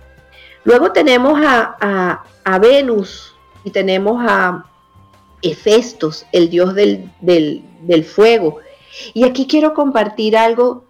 Luego 0.65 0.93
tenemos 0.93 1.39
a, 1.45 2.25
Venus 2.59 3.35
y 3.65 3.71
tenemos 3.71 4.25
a 4.27 4.65
Hefestos, 5.43 6.25
el 6.33 6.49
dios 6.49 6.75
del, 6.75 7.11
del 7.21 8.05
fuego. 8.05 8.61
Y 9.13 9.25
aquí 9.25 9.47
quiero 9.47 9.75
compartir 9.75 10.39
algo, 10.39 10.85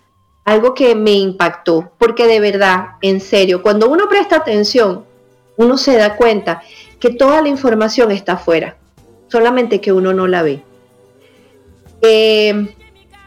algo 0.45 0.75
que 0.75 0.95
me 0.95 1.15
impactó, 1.15 1.91
porque 1.99 2.29
de 2.29 2.39
verdad, 2.39 2.91
en 3.03 3.21
serio, 3.21 3.63
cuando 3.63 3.89
uno 3.89 4.09
presta 4.09 4.37
atención, 4.37 5.05
uno 5.57 5.77
se 5.77 5.97
da 5.97 6.17
cuenta 6.17 6.63
que 7.05 7.11
toda 7.11 7.43
la 7.43 7.51
información 7.51 8.11
está 8.12 8.33
afuera, 8.33 8.79
solamente 9.29 9.79
que 9.83 9.93
uno 9.93 10.14
no 10.14 10.27
la 10.27 10.43
ve. 10.43 10.62
Eh, 12.01 12.75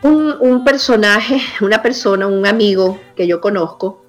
un, 0.02 0.64
personaje, 0.66 1.40
una 1.62 1.84
persona, 1.84 2.26
un 2.26 2.48
amigo 2.48 3.00
que 3.16 3.28
yo 3.28 3.40
conozco, 3.40 4.02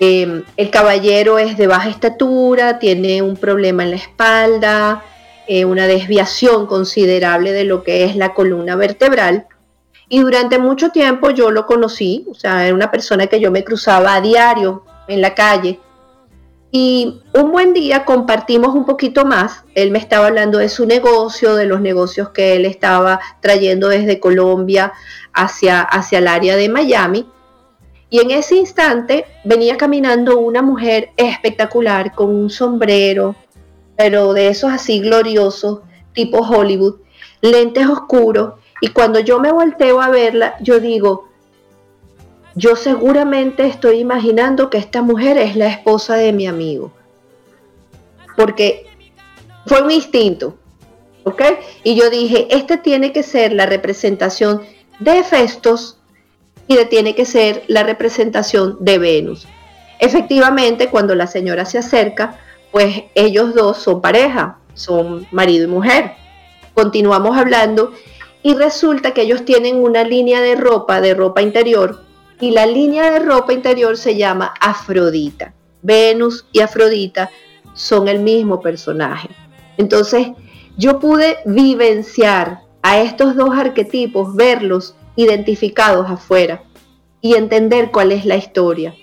eh, 0.00 0.44
el 0.56 0.70
caballero 0.70 1.38
es 1.38 1.58
de 1.58 1.66
baja 1.66 1.90
estatura, 1.90 2.78
tiene 2.78 3.20
un 3.20 3.36
problema 3.36 3.82
en 3.82 3.90
la 3.90 3.96
espalda, 3.96 5.04
eh, 5.46 5.66
una 5.66 5.86
desviación 5.86 6.66
considerable 6.66 7.52
de 7.52 7.64
lo 7.64 7.82
que 7.82 8.04
es 8.04 8.16
la 8.16 8.32
columna 8.32 8.76
vertebral. 8.76 9.46
Y 10.08 10.20
durante 10.20 10.58
mucho 10.58 10.88
tiempo 10.88 11.28
yo 11.28 11.50
lo 11.50 11.66
conocí, 11.66 12.24
o 12.30 12.34
sea, 12.34 12.64
era 12.64 12.74
una 12.74 12.90
persona 12.90 13.26
que 13.26 13.40
yo 13.40 13.50
me 13.50 13.62
cruzaba 13.62 14.14
a 14.14 14.22
diario 14.22 14.84
en 15.06 15.20
la 15.20 15.34
calle 15.34 15.80
y 16.70 17.22
un 17.32 17.50
buen 17.50 17.72
día 17.72 18.04
compartimos 18.04 18.74
un 18.74 18.84
poquito 18.84 19.24
más. 19.24 19.64
Él 19.74 19.90
me 19.90 19.98
estaba 19.98 20.26
hablando 20.26 20.58
de 20.58 20.68
su 20.68 20.84
negocio, 20.84 21.54
de 21.54 21.64
los 21.64 21.80
negocios 21.80 22.28
que 22.30 22.56
él 22.56 22.66
estaba 22.66 23.20
trayendo 23.40 23.88
desde 23.88 24.20
Colombia 24.20 24.92
hacia, 25.32 25.80
hacia 25.80 26.18
el 26.18 26.28
área 26.28 26.56
de 26.56 26.68
Miami. 26.68 27.26
Y 28.10 28.20
en 28.20 28.30
ese 28.30 28.56
instante 28.56 29.24
venía 29.44 29.76
caminando 29.76 30.38
una 30.38 30.60
mujer 30.60 31.10
espectacular 31.16 32.14
con 32.14 32.34
un 32.34 32.50
sombrero, 32.50 33.34
pero 33.96 34.34
de 34.34 34.48
esos 34.48 34.70
así 34.70 35.00
gloriosos, 35.00 35.80
tipo 36.12 36.38
Hollywood, 36.40 36.96
lentes 37.40 37.86
oscuros. 37.86 38.54
Y 38.80 38.88
cuando 38.88 39.20
yo 39.20 39.40
me 39.40 39.52
volteo 39.52 40.02
a 40.02 40.10
verla, 40.10 40.56
yo 40.60 40.80
digo, 40.80 41.27
yo 42.58 42.74
seguramente 42.74 43.66
estoy 43.66 44.00
imaginando 44.00 44.68
que 44.68 44.78
esta 44.78 45.00
mujer 45.00 45.38
es 45.38 45.54
la 45.54 45.68
esposa 45.68 46.16
de 46.16 46.32
mi 46.32 46.48
amigo. 46.48 46.92
Porque 48.36 48.86
fue 49.66 49.80
un 49.80 49.92
instinto. 49.92 50.58
¿Ok? 51.22 51.42
Y 51.84 51.94
yo 51.94 52.10
dije, 52.10 52.48
este 52.50 52.76
tiene 52.76 53.12
que 53.12 53.22
ser 53.22 53.52
la 53.52 53.66
representación 53.66 54.62
de 54.98 55.22
Festos 55.22 55.98
y 56.66 56.74
de, 56.74 56.84
tiene 56.84 57.14
que 57.14 57.24
ser 57.24 57.62
la 57.68 57.84
representación 57.84 58.76
de 58.80 58.98
Venus. 58.98 59.46
Efectivamente, 60.00 60.88
cuando 60.88 61.14
la 61.14 61.28
señora 61.28 61.64
se 61.64 61.78
acerca, 61.78 62.40
pues 62.72 63.04
ellos 63.14 63.54
dos 63.54 63.78
son 63.78 64.00
pareja, 64.00 64.58
son 64.74 65.28
marido 65.30 65.64
y 65.64 65.68
mujer. 65.68 66.12
Continuamos 66.74 67.36
hablando 67.36 67.92
y 68.42 68.54
resulta 68.54 69.12
que 69.12 69.22
ellos 69.22 69.44
tienen 69.44 69.76
una 69.76 70.02
línea 70.02 70.40
de 70.40 70.56
ropa, 70.56 71.00
de 71.00 71.14
ropa 71.14 71.42
interior, 71.42 72.07
y 72.40 72.50
la 72.50 72.66
línea 72.66 73.10
de 73.10 73.18
ropa 73.20 73.52
interior 73.52 73.96
se 73.96 74.16
llama 74.16 74.54
Afrodita. 74.60 75.54
Venus 75.82 76.46
y 76.52 76.60
Afrodita 76.60 77.30
son 77.74 78.08
el 78.08 78.20
mismo 78.20 78.60
personaje. 78.60 79.28
Entonces, 79.76 80.28
yo 80.76 80.98
pude 80.98 81.38
vivenciar 81.44 82.62
a 82.82 83.00
estos 83.00 83.36
dos 83.36 83.50
arquetipos, 83.56 84.34
verlos 84.34 84.94
identificados 85.16 86.08
afuera 86.08 86.62
y 87.20 87.34
entender 87.34 87.90
cuál 87.90 88.12
es 88.12 88.24
la 88.24 88.36
historia. 88.36 88.94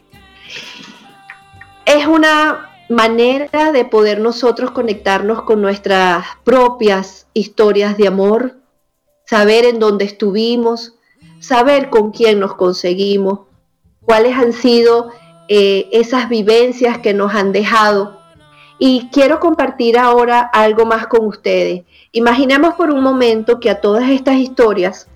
Es 1.86 2.08
una 2.08 2.72
manera 2.90 3.72
de 3.72 3.86
poder 3.86 4.20
nosotros 4.20 4.72
conectarnos 4.72 5.44
con 5.44 5.62
nuestras 5.62 6.26
propias 6.44 7.28
historias 7.34 7.98
de 7.98 8.08
amor, 8.08 8.56
saber 9.26 9.66
en 9.66 9.80
dónde 9.80 10.06
estuvimos, 10.06 10.96
saber 11.40 11.90
con 11.90 12.12
quién 12.12 12.40
nos 12.40 12.56
conseguimos, 12.56 13.40
cuáles 14.02 14.36
han 14.36 14.54
sido 14.54 15.12
eh, 15.48 15.88
esas 15.92 16.30
vivencias 16.30 17.00
que 17.00 17.14
nos 17.14 17.34
han 17.34 17.52
dejado. 17.52 18.20
Y 18.78 19.10
quiero 19.12 19.40
compartir 19.40 19.98
ahora 19.98 20.42
algo 20.42 20.86
más 20.86 21.08
con 21.08 21.26
ustedes. 21.26 21.84
Imaginemos 22.12 22.74
por 22.76 22.92
un 22.92 23.02
momento 23.02 23.60
que 23.60 23.70
a 23.70 23.80
todas 23.80 24.10
estas 24.10 24.36
historias, 24.36 25.08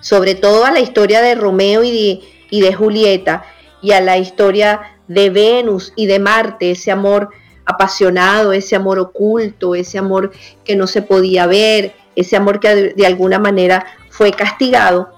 sobre 0.00 0.34
todo 0.34 0.64
a 0.64 0.70
la 0.70 0.80
historia 0.80 1.20
de 1.20 1.34
Romeo 1.34 1.82
y 1.82 1.90
de, 1.90 2.20
y 2.50 2.60
de 2.60 2.74
Julieta, 2.74 3.44
y 3.82 3.92
a 3.92 4.00
la 4.00 4.16
historia 4.18 4.98
de 5.06 5.30
Venus 5.30 5.92
y 5.96 6.06
de 6.06 6.18
Marte, 6.18 6.70
ese 6.70 6.90
amor 6.90 7.30
apasionado, 7.66 8.52
ese 8.52 8.76
amor 8.76 8.98
oculto, 8.98 9.74
ese 9.74 9.98
amor 9.98 10.32
que 10.64 10.76
no 10.76 10.86
se 10.86 11.02
podía 11.02 11.46
ver, 11.46 11.94
ese 12.14 12.36
amor 12.36 12.60
que 12.60 12.94
de 12.94 13.06
alguna 13.06 13.38
manera 13.38 13.84
fue 14.16 14.32
castigado, 14.32 15.10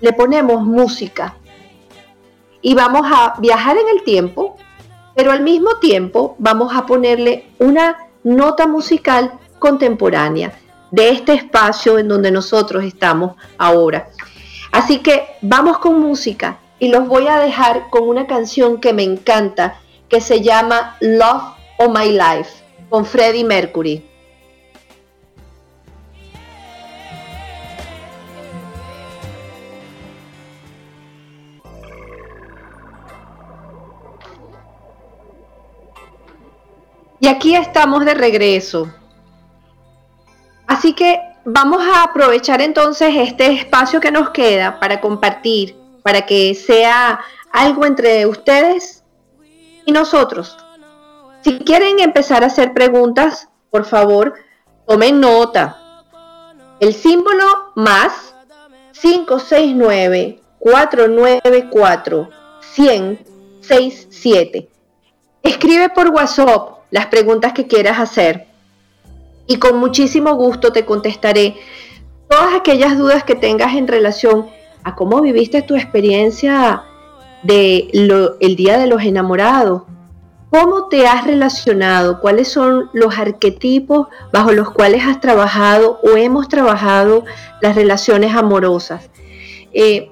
le 0.00 0.12
ponemos 0.12 0.64
música 0.64 1.36
y 2.60 2.74
vamos 2.74 3.06
a 3.06 3.34
viajar 3.38 3.76
en 3.76 3.88
el 3.88 4.02
tiempo, 4.02 4.56
pero 5.14 5.30
al 5.30 5.40
mismo 5.42 5.76
tiempo 5.76 6.34
vamos 6.38 6.74
a 6.74 6.84
ponerle 6.84 7.46
una 7.60 8.08
nota 8.24 8.66
musical 8.66 9.32
contemporánea 9.60 10.52
de 10.90 11.10
este 11.10 11.34
espacio 11.34 11.98
en 11.98 12.08
donde 12.08 12.32
nosotros 12.32 12.82
estamos 12.82 13.36
ahora. 13.56 14.08
Así 14.72 14.98
que 14.98 15.26
vamos 15.42 15.78
con 15.78 16.00
música 16.00 16.58
y 16.80 16.88
los 16.88 17.06
voy 17.06 17.28
a 17.28 17.38
dejar 17.38 17.88
con 17.88 18.08
una 18.08 18.26
canción 18.26 18.80
que 18.80 18.92
me 18.92 19.04
encanta 19.04 19.76
que 20.08 20.20
se 20.20 20.40
llama 20.40 20.96
Love 21.00 21.54
of 21.78 21.96
My 21.96 22.10
Life 22.10 22.64
con 22.88 23.04
Freddie 23.04 23.44
Mercury. 23.44 24.09
Y 37.20 37.28
aquí 37.28 37.54
estamos 37.54 38.06
de 38.06 38.14
regreso. 38.14 38.90
Así 40.66 40.94
que 40.94 41.20
vamos 41.44 41.86
a 41.86 42.04
aprovechar 42.04 42.62
entonces 42.62 43.14
este 43.14 43.52
espacio 43.52 44.00
que 44.00 44.10
nos 44.10 44.30
queda 44.30 44.80
para 44.80 45.02
compartir, 45.02 45.76
para 46.02 46.24
que 46.24 46.54
sea 46.54 47.20
algo 47.52 47.84
entre 47.84 48.24
ustedes 48.26 49.04
y 49.84 49.92
nosotros. 49.92 50.56
Si 51.42 51.58
quieren 51.58 52.00
empezar 52.00 52.42
a 52.42 52.46
hacer 52.46 52.72
preguntas, 52.72 53.50
por 53.70 53.84
favor, 53.84 54.32
tomen 54.86 55.20
nota. 55.20 55.76
El 56.80 56.94
símbolo 56.94 57.72
más 57.74 58.34
569 59.00 60.40
494 60.58 62.30
167. 62.60 64.69
Escribe 65.42 65.88
por 65.88 66.08
WhatsApp 66.08 66.80
las 66.90 67.06
preguntas 67.06 67.52
que 67.52 67.66
quieras 67.66 67.98
hacer 67.98 68.46
y 69.46 69.56
con 69.56 69.78
muchísimo 69.78 70.34
gusto 70.34 70.72
te 70.72 70.84
contestaré 70.84 71.56
todas 72.28 72.54
aquellas 72.54 72.96
dudas 72.96 73.24
que 73.24 73.34
tengas 73.34 73.74
en 73.74 73.88
relación 73.88 74.48
a 74.84 74.94
cómo 74.94 75.20
viviste 75.20 75.62
tu 75.62 75.74
experiencia 75.74 76.84
de 77.42 77.88
el 78.40 78.56
día 78.56 78.78
de 78.78 78.86
los 78.86 79.02
enamorados, 79.02 79.82
cómo 80.50 80.88
te 80.88 81.06
has 81.06 81.26
relacionado, 81.26 82.20
cuáles 82.20 82.48
son 82.48 82.90
los 82.92 83.18
arquetipos 83.18 84.08
bajo 84.32 84.52
los 84.52 84.70
cuales 84.70 85.04
has 85.04 85.20
trabajado 85.20 85.98
o 86.02 86.16
hemos 86.16 86.48
trabajado 86.48 87.24
las 87.60 87.74
relaciones 87.74 88.34
amorosas. 88.34 89.10
Eh, 89.72 90.10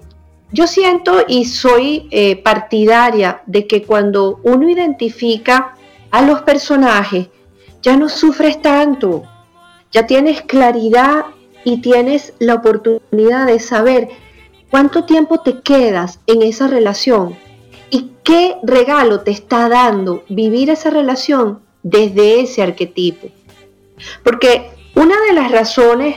yo 0.51 0.67
siento 0.67 1.25
y 1.29 1.45
soy 1.45 2.09
eh, 2.11 2.37
partidaria 2.37 3.43
de 3.47 3.67
que 3.67 3.83
cuando 3.83 4.41
uno 4.43 4.69
identifica 4.69 5.75
a 6.11 6.23
los 6.23 6.43
personajes, 6.43 7.29
ya 7.83 7.97
no 7.97 8.09
sufres 8.09 8.61
tanto, 8.63 9.25
ya 9.93 10.07
tienes 10.07 10.43
claridad 10.43 11.27
y 11.65 11.81
tienes 11.81 12.33
la 12.39 12.55
oportunidad 12.55 13.47
de 13.47 13.61
saber 13.61 14.09
cuánto 14.71 15.05
tiempo 15.05 15.41
te 15.41 15.61
quedas 15.61 16.21
en 16.27 16.43
esa 16.43 16.67
relación 16.67 17.37
y 17.91 18.13
qué 18.25 18.57
regalo 18.63 19.21
te 19.21 19.31
está 19.31 19.69
dando 19.69 20.25
vivir 20.29 20.71
esa 20.71 20.91
relación 20.91 21.61
desde 21.83 22.41
ese 22.41 22.63
arquetipo. 22.63 23.29
Porque 24.23 24.71
una 24.95 25.15
de 25.29 25.35
las 25.35 25.51
razones 25.51 26.17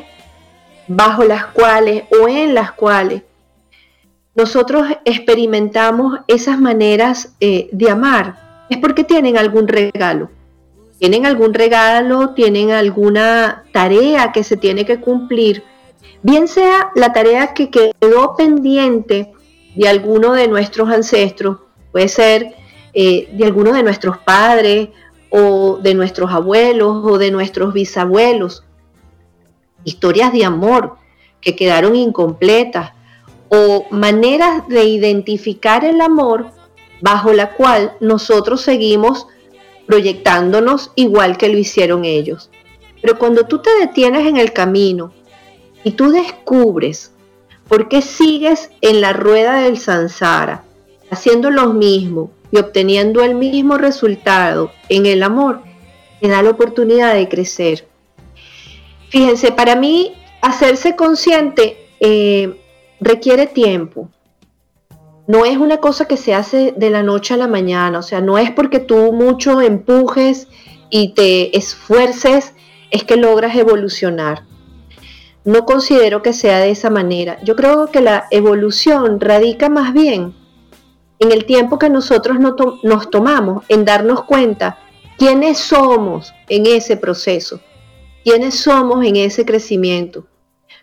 bajo 0.88 1.24
las 1.24 1.48
cuales 1.48 2.04
o 2.22 2.28
en 2.28 2.54
las 2.54 2.72
cuales 2.72 3.24
nosotros 4.34 4.88
experimentamos 5.06 6.20
esas 6.28 6.60
maneras 6.60 7.36
eh, 7.40 7.70
de 7.72 7.90
amar 7.90 8.66
es 8.70 8.78
porque 8.78 9.04
tienen 9.04 9.38
algún 9.38 9.68
regalo. 9.68 10.30
Tienen 11.00 11.26
algún 11.26 11.54
regalo, 11.54 12.34
tienen 12.34 12.72
alguna 12.72 13.64
tarea 13.74 14.32
que 14.32 14.44
se 14.44 14.56
tiene 14.56 14.86
que 14.86 15.02
cumplir, 15.02 15.64
bien 16.22 16.48
sea 16.48 16.92
la 16.96 17.12
tarea 17.12 17.54
que 17.54 17.72
quedó 17.72 18.36
pendiente 18.38 19.34
de 19.76 19.90
alguno 19.90 20.34
de 20.34 20.48
nuestros 20.48 20.90
ancestros, 20.90 21.58
puede 21.92 22.08
ser 22.08 22.56
eh, 22.94 23.30
de 23.34 23.46
alguno 23.46 23.74
de 23.74 23.84
nuestros 23.84 24.20
padres 24.20 24.90
o 25.32 25.80
de 25.82 25.96
nuestros 25.96 26.32
abuelos 26.32 27.04
o 27.04 27.18
de 27.18 27.32
nuestros 27.32 27.74
bisabuelos, 27.74 28.64
historias 29.84 30.32
de 30.32 30.46
amor 30.46 30.98
que 31.42 31.56
quedaron 31.56 31.96
incompletas 31.96 32.92
o 33.54 33.86
maneras 33.92 34.66
de 34.70 34.86
identificar 34.86 35.84
el 35.84 36.00
amor 36.00 36.52
bajo 37.02 37.34
la 37.34 37.54
cual 37.54 37.98
nosotros 38.00 38.62
seguimos 38.62 39.28
proyectándonos 39.86 40.92
igual 40.96 41.38
que 41.38 41.50
lo 41.50 41.58
hicieron 41.58 42.06
ellos. 42.06 42.50
Pero 43.02 43.20
cuando 43.20 43.48
tú 43.48 43.60
te 43.60 43.70
detienes 43.78 44.26
en 44.26 44.38
el 44.38 44.54
camino 44.54 45.12
y 45.84 45.92
tú 45.92 46.12
descubres 46.12 47.12
por 47.68 47.90
qué 47.90 48.02
sigues 48.02 48.70
en 48.80 49.02
la 49.02 49.12
rueda 49.12 49.60
del 49.60 49.78
sansara, 49.78 50.64
haciendo 51.10 51.50
lo 51.52 51.74
mismo 51.74 52.32
y 52.52 52.58
obteniendo 52.58 53.22
el 53.22 53.36
mismo 53.36 53.78
resultado 53.78 54.72
en 54.88 55.06
el 55.06 55.24
amor, 55.24 55.62
te 56.22 56.30
da 56.30 56.42
la 56.42 56.52
oportunidad 56.52 57.16
de 57.16 57.28
crecer. 57.28 57.86
Fíjense, 59.10 59.52
para 59.52 59.76
mí 59.76 60.14
hacerse 60.42 60.96
consciente 60.96 61.90
eh, 62.00 62.61
requiere 63.02 63.48
tiempo. 63.48 64.10
No 65.28 65.44
es 65.44 65.58
una 65.58 65.78
cosa 65.78 66.06
que 66.06 66.18
se 66.18 66.34
hace 66.34 66.74
de 66.78 66.90
la 66.90 67.04
noche 67.04 67.34
a 67.34 67.38
la 67.38 67.48
mañana, 67.48 68.00
o 68.00 68.04
sea, 68.04 68.22
no 68.22 68.38
es 68.38 68.52
porque 68.52 68.80
tú 68.80 69.12
mucho 69.12 69.60
empujes 69.60 70.48
y 70.90 71.14
te 71.14 71.58
esfuerces, 71.58 72.54
es 72.92 73.04
que 73.04 73.18
logras 73.18 73.56
evolucionar. 73.56 74.44
No 75.44 75.66
considero 75.66 76.22
que 76.22 76.34
sea 76.34 76.60
de 76.60 76.70
esa 76.70 76.92
manera. 76.92 77.40
Yo 77.44 77.56
creo 77.56 77.88
que 77.88 78.02
la 78.02 78.28
evolución 78.30 79.20
radica 79.20 79.70
más 79.70 79.94
bien 79.94 80.36
en 81.18 81.32
el 81.32 81.46
tiempo 81.46 81.80
que 81.80 81.90
nosotros 81.90 82.38
nos 82.40 83.10
tomamos 83.10 83.64
en 83.70 83.86
darnos 83.86 84.24
cuenta 84.26 84.78
quiénes 85.18 85.58
somos 85.58 86.34
en 86.50 86.66
ese 86.68 86.98
proceso, 86.98 87.60
quiénes 88.24 88.60
somos 88.60 89.06
en 89.06 89.16
ese 89.16 89.46
crecimiento, 89.46 90.26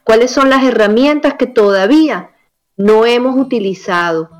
cuáles 0.09 0.31
son 0.31 0.49
las 0.49 0.65
herramientas 0.65 1.35
que 1.35 1.47
todavía 1.47 2.31
no 2.79 3.05
hemos 3.05 3.37
utilizado, 3.37 4.31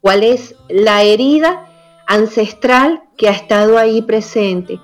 cuál 0.00 0.22
es 0.22 0.54
la 0.70 1.02
herida 1.02 1.66
ancestral 2.06 3.02
que 3.18 3.28
ha 3.28 3.32
estado 3.32 3.76
ahí 3.76 4.00
presente 4.00 4.80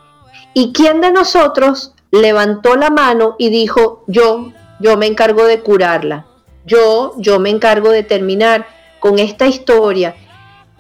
y 0.53 0.75
quién 0.75 1.01
de 1.01 1.11
nosotros 1.13 1.95
levantó 2.11 2.77
la 2.77 2.91
mano 2.91 3.37
y 3.39 3.49
dijo, 3.49 4.05
yo, 4.07 4.53
yo 4.81 4.99
me 4.99 5.07
encargo 5.07 5.45
de 5.45 5.61
curarla, 5.61 6.27
yo, 6.67 7.15
yo 7.17 7.41
me 7.41 7.49
encargo 7.49 7.89
de 7.89 8.03
terminar 8.03 8.67
con 9.01 9.19
esta 9.19 9.47
historia 9.47 10.15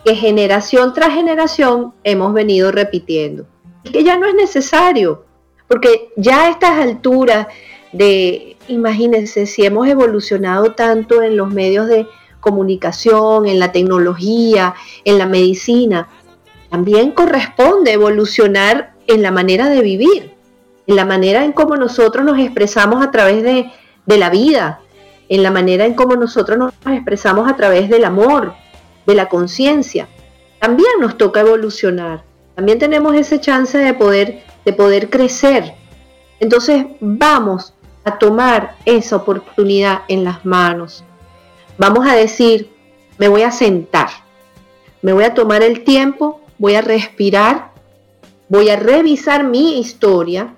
que 0.04 0.14
generación 0.14 0.92
tras 0.92 1.14
generación 1.14 1.94
hemos 2.04 2.34
venido 2.34 2.70
repitiendo. 2.70 3.46
Que 3.90 4.04
ya 4.04 4.18
no 4.18 4.26
es 4.26 4.34
necesario, 4.34 5.24
porque 5.68 6.12
ya 6.16 6.42
a 6.42 6.48
estas 6.50 6.72
alturas 6.72 7.46
de, 7.92 8.56
imagínense, 8.68 9.46
si 9.46 9.64
hemos 9.64 9.86
evolucionado 9.88 10.72
tanto 10.72 11.22
en 11.22 11.36
los 11.36 11.52
medios 11.52 11.86
de 11.86 12.06
comunicación, 12.40 13.46
en 13.46 13.58
la 13.58 13.72
tecnología, 13.72 14.74
en 15.04 15.18
la 15.18 15.26
medicina, 15.26 16.08
también 16.70 17.12
corresponde 17.12 17.92
evolucionar 17.92 18.94
en 19.06 19.22
la 19.22 19.30
manera 19.30 19.68
de 19.68 19.82
vivir, 19.82 20.32
en 20.86 20.96
la 20.96 21.04
manera 21.04 21.44
en 21.44 21.52
cómo 21.52 21.76
nosotros 21.76 22.24
nos 22.24 22.38
expresamos 22.38 23.04
a 23.04 23.10
través 23.10 23.42
de, 23.42 23.70
de 24.06 24.18
la 24.18 24.30
vida, 24.30 24.80
en 25.28 25.42
la 25.42 25.50
manera 25.50 25.84
en 25.84 25.94
cómo 25.94 26.16
nosotros 26.16 26.58
nos 26.58 26.72
expresamos 26.86 27.50
a 27.50 27.56
través 27.56 27.88
del 27.88 28.04
amor, 28.04 28.54
de 29.06 29.14
la 29.14 29.28
conciencia. 29.28 30.08
También 30.58 30.90
nos 31.00 31.16
toca 31.16 31.40
evolucionar. 31.40 32.24
También 32.54 32.78
tenemos 32.78 33.14
esa 33.14 33.40
chance 33.40 33.78
de 33.78 33.94
poder, 33.94 34.42
de 34.64 34.72
poder 34.72 35.10
crecer. 35.10 35.74
Entonces 36.40 36.84
vamos 37.00 37.74
a 38.04 38.18
tomar 38.18 38.76
esa 38.84 39.16
oportunidad 39.16 40.02
en 40.08 40.24
las 40.24 40.44
manos. 40.44 41.04
Vamos 41.78 42.06
a 42.06 42.14
decir, 42.14 42.70
me 43.18 43.28
voy 43.28 43.42
a 43.42 43.50
sentar, 43.50 44.08
me 45.00 45.12
voy 45.12 45.24
a 45.24 45.34
tomar 45.34 45.62
el 45.62 45.84
tiempo, 45.84 46.40
voy 46.58 46.74
a 46.74 46.80
respirar, 46.80 47.70
voy 48.48 48.70
a 48.70 48.76
revisar 48.76 49.44
mi 49.44 49.78
historia. 49.78 50.54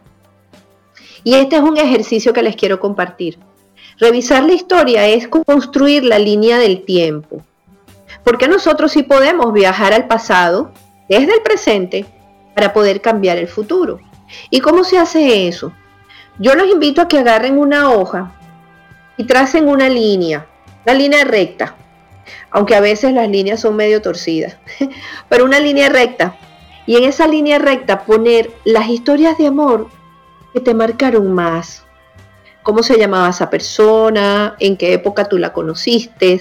Y 1.23 1.35
este 1.35 1.57
es 1.57 1.63
un 1.63 1.79
ejercicio 1.79 2.33
que 2.33 2.43
les 2.43 2.57
quiero 2.57 2.81
compartir. 2.81 3.39
Revisar 3.99 4.43
la 4.43 4.53
historia 4.53 5.07
es 5.07 5.29
construir 5.29 6.05
la 6.05 6.19
línea 6.19 6.59
del 6.59 6.85
tiempo. 6.85 7.43
Porque 8.25 8.49
nosotros 8.49 8.93
sí 8.93 9.03
podemos 9.03 9.53
viajar 9.53 9.93
al 9.93 10.07
pasado 10.07 10.73
desde 11.09 11.35
el 11.35 11.43
presente 11.43 12.07
para 12.55 12.73
poder 12.73 13.01
cambiar 13.01 13.37
el 13.39 13.49
futuro. 13.49 14.01
¿Y 14.51 14.61
cómo 14.61 14.85
se 14.85 14.99
hace 14.99 15.49
eso? 15.49 15.73
Yo 16.39 16.55
los 16.55 16.69
invito 16.69 17.01
a 17.01 17.09
que 17.09 17.19
agarren 17.19 17.59
una 17.59 17.91
hoja 17.93 18.33
y 19.17 19.25
tracen 19.25 19.69
una 19.69 19.89
línea, 19.89 20.47
una 20.85 20.95
línea 20.95 21.25
recta, 21.25 21.77
aunque 22.51 22.75
a 22.75 22.81
veces 22.81 23.13
las 23.13 23.29
líneas 23.29 23.61
son 23.61 23.77
medio 23.77 24.03
torcidas, 24.03 24.57
pero 25.29 25.45
una 25.45 25.61
línea 25.61 25.89
recta. 25.89 26.37
Y 26.87 26.97
en 26.97 27.05
esa 27.05 27.27
línea 27.27 27.59
recta 27.59 28.05
poner 28.05 28.51
las 28.65 28.89
historias 28.89 29.39
de 29.39 29.47
amor 29.47 29.89
que 30.53 30.61
te 30.61 30.75
marcaron 30.75 31.33
más. 31.33 31.85
Cómo 32.63 32.83
se 32.83 32.99
llamaba 32.99 33.31
esa 33.31 33.49
persona, 33.49 34.57
en 34.59 34.77
qué 34.77 34.93
época 34.93 35.29
tú 35.29 35.39
la 35.39 35.53
conociste, 35.53 36.41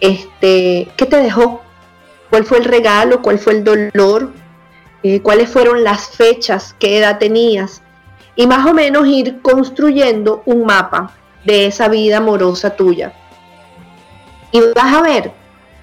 este, 0.00 0.88
qué 0.96 1.06
te 1.06 1.16
dejó, 1.16 1.62
cuál 2.30 2.44
fue 2.44 2.58
el 2.58 2.64
regalo, 2.64 3.22
cuál 3.22 3.38
fue 3.38 3.54
el 3.54 3.64
dolor, 3.64 4.32
eh, 5.02 5.20
cuáles 5.20 5.48
fueron 5.48 5.84
las 5.84 6.08
fechas, 6.10 6.74
qué 6.78 6.98
edad 6.98 7.18
tenías, 7.18 7.82
y 8.38 8.46
más 8.46 8.64
o 8.66 8.72
menos 8.72 9.08
ir 9.08 9.42
construyendo 9.42 10.44
un 10.46 10.64
mapa 10.64 11.10
de 11.44 11.66
esa 11.66 11.88
vida 11.88 12.18
amorosa 12.18 12.70
tuya. 12.70 13.12
Y 14.52 14.60
vas 14.76 14.94
a 14.94 15.02
ver 15.02 15.32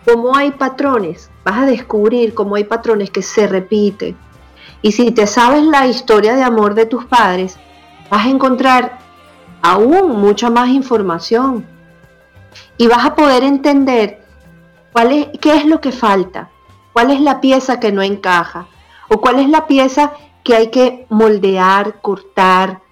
cómo 0.05 0.37
hay 0.37 0.51
patrones, 0.51 1.29
vas 1.43 1.57
a 1.57 1.65
descubrir 1.65 2.33
cómo 2.33 2.55
hay 2.55 2.63
patrones 2.63 3.11
que 3.11 3.21
se 3.21 3.45
repiten. 3.45 4.17
Y 4.81 4.93
si 4.93 5.11
te 5.11 5.27
sabes 5.27 5.63
la 5.63 5.85
historia 5.85 6.33
de 6.33 6.43
amor 6.43 6.75
de 6.75 6.85
tus 6.85 7.03
padres, 7.03 7.57
vas 8.09 8.25
a 8.25 8.29
encontrar 8.29 8.99
aún 9.61 10.17
mucha 10.21 10.49
más 10.49 10.69
información. 10.69 11.65
Y 12.77 12.87
vas 12.87 13.03
a 13.03 13.15
poder 13.15 13.43
entender 13.43 14.23
cuál 14.93 15.11
es, 15.11 15.27
qué 15.41 15.57
es 15.57 15.65
lo 15.65 15.81
que 15.81 15.91
falta, 15.91 16.51
cuál 16.93 17.11
es 17.11 17.19
la 17.19 17.41
pieza 17.41 17.81
que 17.81 17.91
no 17.91 18.01
encaja, 18.01 18.67
o 19.09 19.19
cuál 19.19 19.39
es 19.39 19.49
la 19.49 19.67
pieza 19.67 20.13
que 20.45 20.55
hay 20.55 20.67
que 20.67 21.07
moldear, 21.09 22.01
cortar, 22.01 22.83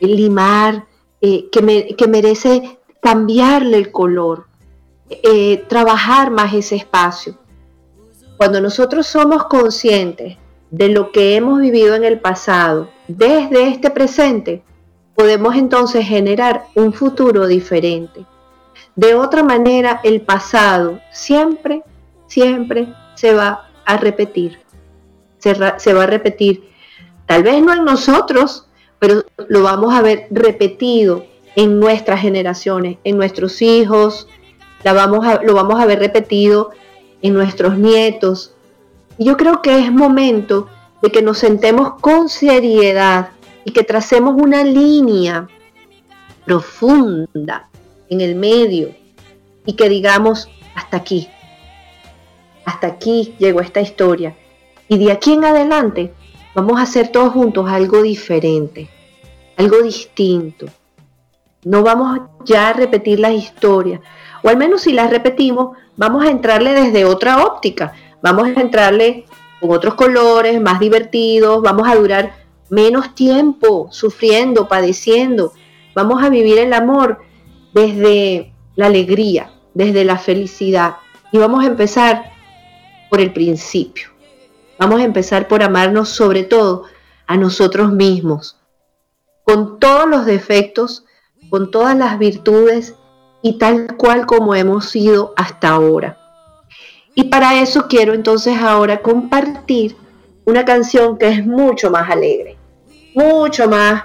limar, 0.00 0.86
eh, 1.20 1.50
que, 1.50 2.06
merece 2.08 2.78
cambiarle 3.02 3.76
el 3.76 3.92
color, 3.92 4.46
eh, 5.10 5.58
trabajar 5.68 6.30
más 6.30 6.54
ese 6.54 6.76
espacio. 6.76 7.38
Cuando 8.38 8.62
nosotros 8.62 9.06
somos 9.06 9.44
conscientes 9.44 10.38
de 10.70 10.88
lo 10.88 11.12
que 11.12 11.36
hemos 11.36 11.60
vivido 11.60 11.94
en 11.94 12.04
el 12.04 12.18
pasado, 12.18 12.88
desde 13.08 13.68
este 13.68 13.90
presente, 13.90 14.64
podemos 15.14 15.54
entonces 15.54 16.06
generar 16.08 16.64
un 16.74 16.94
futuro 16.94 17.46
diferente. 17.46 18.24
De 18.94 19.14
otra 19.14 19.42
manera, 19.42 20.00
el 20.02 20.22
pasado 20.22 20.98
siempre, 21.12 21.82
siempre 22.26 22.88
se 23.16 23.34
va 23.34 23.68
a 23.84 23.98
repetir. 23.98 24.58
se 25.38 25.92
va 25.92 26.02
a 26.02 26.06
repetir 26.06 26.75
Tal 27.26 27.42
vez 27.42 27.62
no 27.62 27.72
en 27.72 27.84
nosotros, 27.84 28.66
pero 28.98 29.24
lo 29.48 29.62
vamos 29.62 29.94
a 29.94 30.02
ver 30.02 30.28
repetido 30.30 31.26
en 31.56 31.80
nuestras 31.80 32.20
generaciones, 32.20 32.98
en 33.04 33.16
nuestros 33.16 33.60
hijos, 33.62 34.28
lo 34.84 35.54
vamos 35.54 35.80
a 35.80 35.86
ver 35.86 35.98
repetido 35.98 36.70
en 37.22 37.34
nuestros 37.34 37.76
nietos. 37.78 38.52
Y 39.18 39.24
yo 39.24 39.36
creo 39.36 39.62
que 39.62 39.78
es 39.78 39.92
momento 39.92 40.68
de 41.02 41.10
que 41.10 41.22
nos 41.22 41.38
sentemos 41.38 41.94
con 42.00 42.28
seriedad 42.28 43.30
y 43.64 43.72
que 43.72 43.82
tracemos 43.82 44.34
una 44.40 44.62
línea 44.62 45.48
profunda 46.44 47.68
en 48.08 48.20
el 48.20 48.36
medio 48.36 48.94
y 49.64 49.72
que 49.72 49.88
digamos, 49.88 50.48
hasta 50.74 50.98
aquí, 50.98 51.28
hasta 52.64 52.86
aquí 52.86 53.34
llegó 53.38 53.60
esta 53.60 53.80
historia. 53.80 54.36
Y 54.88 54.98
de 54.98 55.10
aquí 55.10 55.32
en 55.32 55.44
adelante 55.44 56.14
vamos 56.56 56.80
a 56.80 56.84
hacer 56.84 57.08
todos 57.08 57.34
juntos 57.34 57.68
algo 57.68 58.00
diferente, 58.00 58.88
algo 59.58 59.82
distinto. 59.82 60.66
No 61.64 61.82
vamos 61.82 62.18
ya 62.46 62.70
a 62.70 62.72
repetir 62.72 63.20
las 63.20 63.32
historias, 63.32 64.00
o 64.42 64.48
al 64.48 64.56
menos 64.56 64.80
si 64.80 64.92
las 64.92 65.10
repetimos, 65.10 65.76
vamos 65.98 66.24
a 66.24 66.30
entrarle 66.30 66.72
desde 66.72 67.04
otra 67.04 67.44
óptica, 67.44 67.92
vamos 68.22 68.48
a 68.48 68.60
entrarle 68.60 69.26
con 69.60 69.70
otros 69.70 69.94
colores, 69.94 70.58
más 70.58 70.80
divertidos, 70.80 71.60
vamos 71.60 71.86
a 71.86 71.94
durar 71.94 72.34
menos 72.70 73.14
tiempo 73.14 73.88
sufriendo, 73.90 74.66
padeciendo, 74.66 75.52
vamos 75.94 76.22
a 76.22 76.30
vivir 76.30 76.58
el 76.58 76.72
amor 76.72 77.18
desde 77.74 78.54
la 78.76 78.86
alegría, 78.86 79.50
desde 79.74 80.04
la 80.04 80.16
felicidad. 80.16 80.96
Y 81.32 81.38
vamos 81.38 81.64
a 81.64 81.66
empezar 81.66 82.32
por 83.10 83.20
el 83.20 83.32
principio. 83.32 84.15
Vamos 84.78 85.00
a 85.00 85.04
empezar 85.04 85.48
por 85.48 85.62
amarnos 85.62 86.10
sobre 86.10 86.44
todo 86.44 86.84
a 87.26 87.36
nosotros 87.36 87.92
mismos, 87.92 88.58
con 89.44 89.80
todos 89.80 90.08
los 90.08 90.26
defectos, 90.26 91.04
con 91.48 91.70
todas 91.70 91.96
las 91.96 92.18
virtudes 92.18 92.94
y 93.42 93.58
tal 93.58 93.96
cual 93.96 94.26
como 94.26 94.54
hemos 94.54 94.90
sido 94.90 95.32
hasta 95.36 95.70
ahora. 95.70 96.18
Y 97.14 97.24
para 97.24 97.60
eso 97.60 97.86
quiero 97.88 98.12
entonces 98.12 98.58
ahora 98.58 99.00
compartir 99.00 99.96
una 100.44 100.64
canción 100.64 101.16
que 101.16 101.28
es 101.28 101.46
mucho 101.46 101.90
más 101.90 102.10
alegre, 102.10 102.56
mucho 103.14 103.68
más 103.68 104.04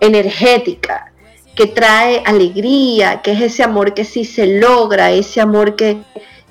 energética, 0.00 1.12
que 1.54 1.66
trae 1.66 2.22
alegría, 2.24 3.20
que 3.22 3.32
es 3.32 3.40
ese 3.40 3.62
amor 3.62 3.94
que 3.94 4.04
sí 4.04 4.24
se 4.24 4.60
logra, 4.60 5.10
ese 5.10 5.40
amor 5.40 5.76
que, 5.76 5.98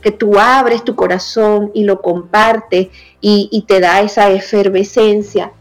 que 0.01 0.11
tú 0.11 0.39
abres 0.39 0.83
tu 0.83 0.95
corazón 0.95 1.71
y 1.73 1.83
lo 1.83 2.01
compartes 2.01 2.87
y, 3.21 3.65
te 3.67 3.79
da 3.79 4.01
esa 4.01 4.29
efervescencia. 4.31 5.51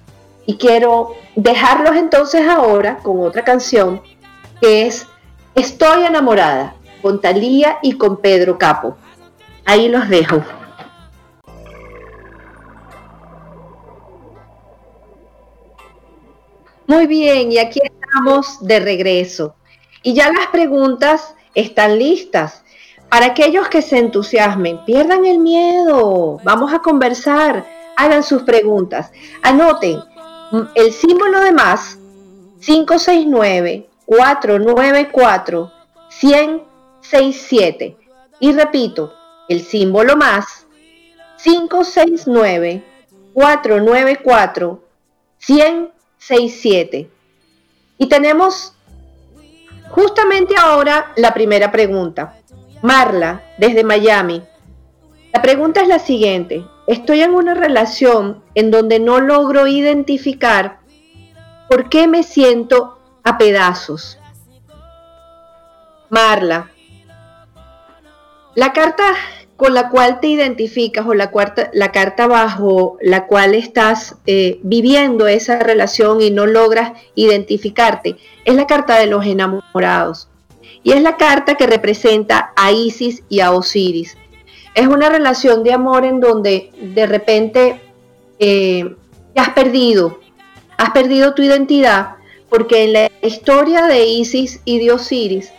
Y 0.46 0.57
quiero 0.57 1.14
dejarlos 1.37 1.96
entonces 1.96 2.48
ahora 2.48 2.98
con 2.98 3.20
otra 3.20 3.44
canción 3.44 4.00
que 4.61 4.87
es 4.87 5.07
Estoy 5.55 6.05
enamorada, 6.05 6.76
con 7.03 7.20
Talía 7.20 7.79
y 7.83 7.94
con 7.98 8.18
Pedro 8.18 8.57
Capo. 8.57 8.96
Ahí 9.64 9.88
los 9.88 10.09
dejo. 10.09 10.42
Muy 16.87 17.07
bien, 17.07 17.53
y 17.53 17.59
aquí 17.59 17.81
estamos 17.85 18.64
de 18.66 18.81
regreso. 18.81 19.55
Y 20.03 20.14
ya 20.14 20.33
las 20.33 20.46
preguntas 20.46 21.35
están 21.55 21.98
listas. 21.98 22.60
Para 23.11 23.27
aquellos 23.27 23.68
que 23.68 23.83
se 23.83 23.99
entusiasmen, 23.99 24.85
pierdan 24.85 25.25
el 25.27 25.40
miedo. 25.40 26.38
Vamos 26.44 26.73
a 26.73 26.79
conversar. 26.79 27.66
Hagan 27.96 28.23
sus 28.23 28.42
preguntas. 28.44 29.11
Anoten 29.42 29.99
mm, 30.53 30.61
el 30.77 30.92
símbolo 30.92 31.40
de 31.40 31.51
más 31.51 31.99
569 32.61 33.88
494 34.07 35.73
167. 36.09 37.96
Y 38.38 38.53
repito, 38.53 39.12
el 39.49 39.62
símbolo 39.62 40.16
más 40.16 40.66
569 41.42 42.85
494 43.35 44.85
167. 45.38 47.11
Y 47.99 48.07
tenemos 48.09 48.73
justamente 49.90 50.55
ahora 50.57 51.12
la 51.16 51.35
primera 51.35 51.73
pregunta. 51.73 52.39
Marla, 52.83 53.43
desde 53.59 53.85
Miami. 53.85 54.43
La 55.33 55.43
pregunta 55.43 55.83
es 55.83 55.88
la 55.88 55.99
siguiente. 55.99 56.64
Estoy 56.87 57.21
en 57.21 57.35
una 57.35 57.55
relación 57.55 58.43
en 58.55 58.71
donde 58.71 58.99
no 58.99 59.21
logro 59.21 59.66
identificar 59.66 60.81
por 61.69 61.88
qué 61.88 62.09
me 62.09 62.23
siento 62.23 62.99
a 63.23 63.38
pedazos. 63.38 64.19
Marla, 66.09 66.71
la 68.55 68.73
carta 68.73 69.05
con 69.57 69.75
la 69.75 69.90
cual 69.90 70.21
te 70.21 70.29
identificas 70.29 71.07
o 71.07 71.12
la, 71.12 71.31
la 71.75 71.93
carta 71.93 72.27
bajo 72.27 72.97
la 73.03 73.27
cual 73.27 73.55
estás 73.55 74.16
eh, 74.25 74.59
viviendo 74.62 75.27
esa 75.27 75.59
relación 75.59 76.23
y 76.23 76.31
no 76.31 76.47
logras 76.47 76.93
identificarte, 77.14 78.16
es 78.47 78.55
la 78.55 78.66
carta 78.66 78.99
de 78.99 79.07
los 79.07 79.27
enamorados. 79.27 80.30
Y 80.83 80.93
es 80.93 81.03
la 81.03 81.16
carta 81.16 81.57
que 81.57 81.66
representa 81.66 82.53
a 82.57 82.73
Isis 82.73 83.23
y 83.29 83.40
a 83.40 83.53
Osiris. 83.53 84.16
Es 84.75 84.87
una 84.87 85.09
relación 85.09 85.62
de 85.62 85.73
amor 85.73 86.05
en 86.05 86.21
donde 86.21 86.71
de 86.81 87.07
repente 87.07 87.81
eh, 88.38 88.97
te 89.35 89.40
has 89.40 89.51
perdido, 89.51 90.21
has 90.77 90.90
perdido 90.90 91.35
tu 91.35 91.43
identidad, 91.43 92.16
porque 92.49 92.85
en 92.85 92.93
la 92.95 93.11
historia 93.23 93.87
de 93.87 94.07
Isis 94.07 94.61
y 94.64 94.79
de 94.79 94.93
Osiris, 94.93 95.53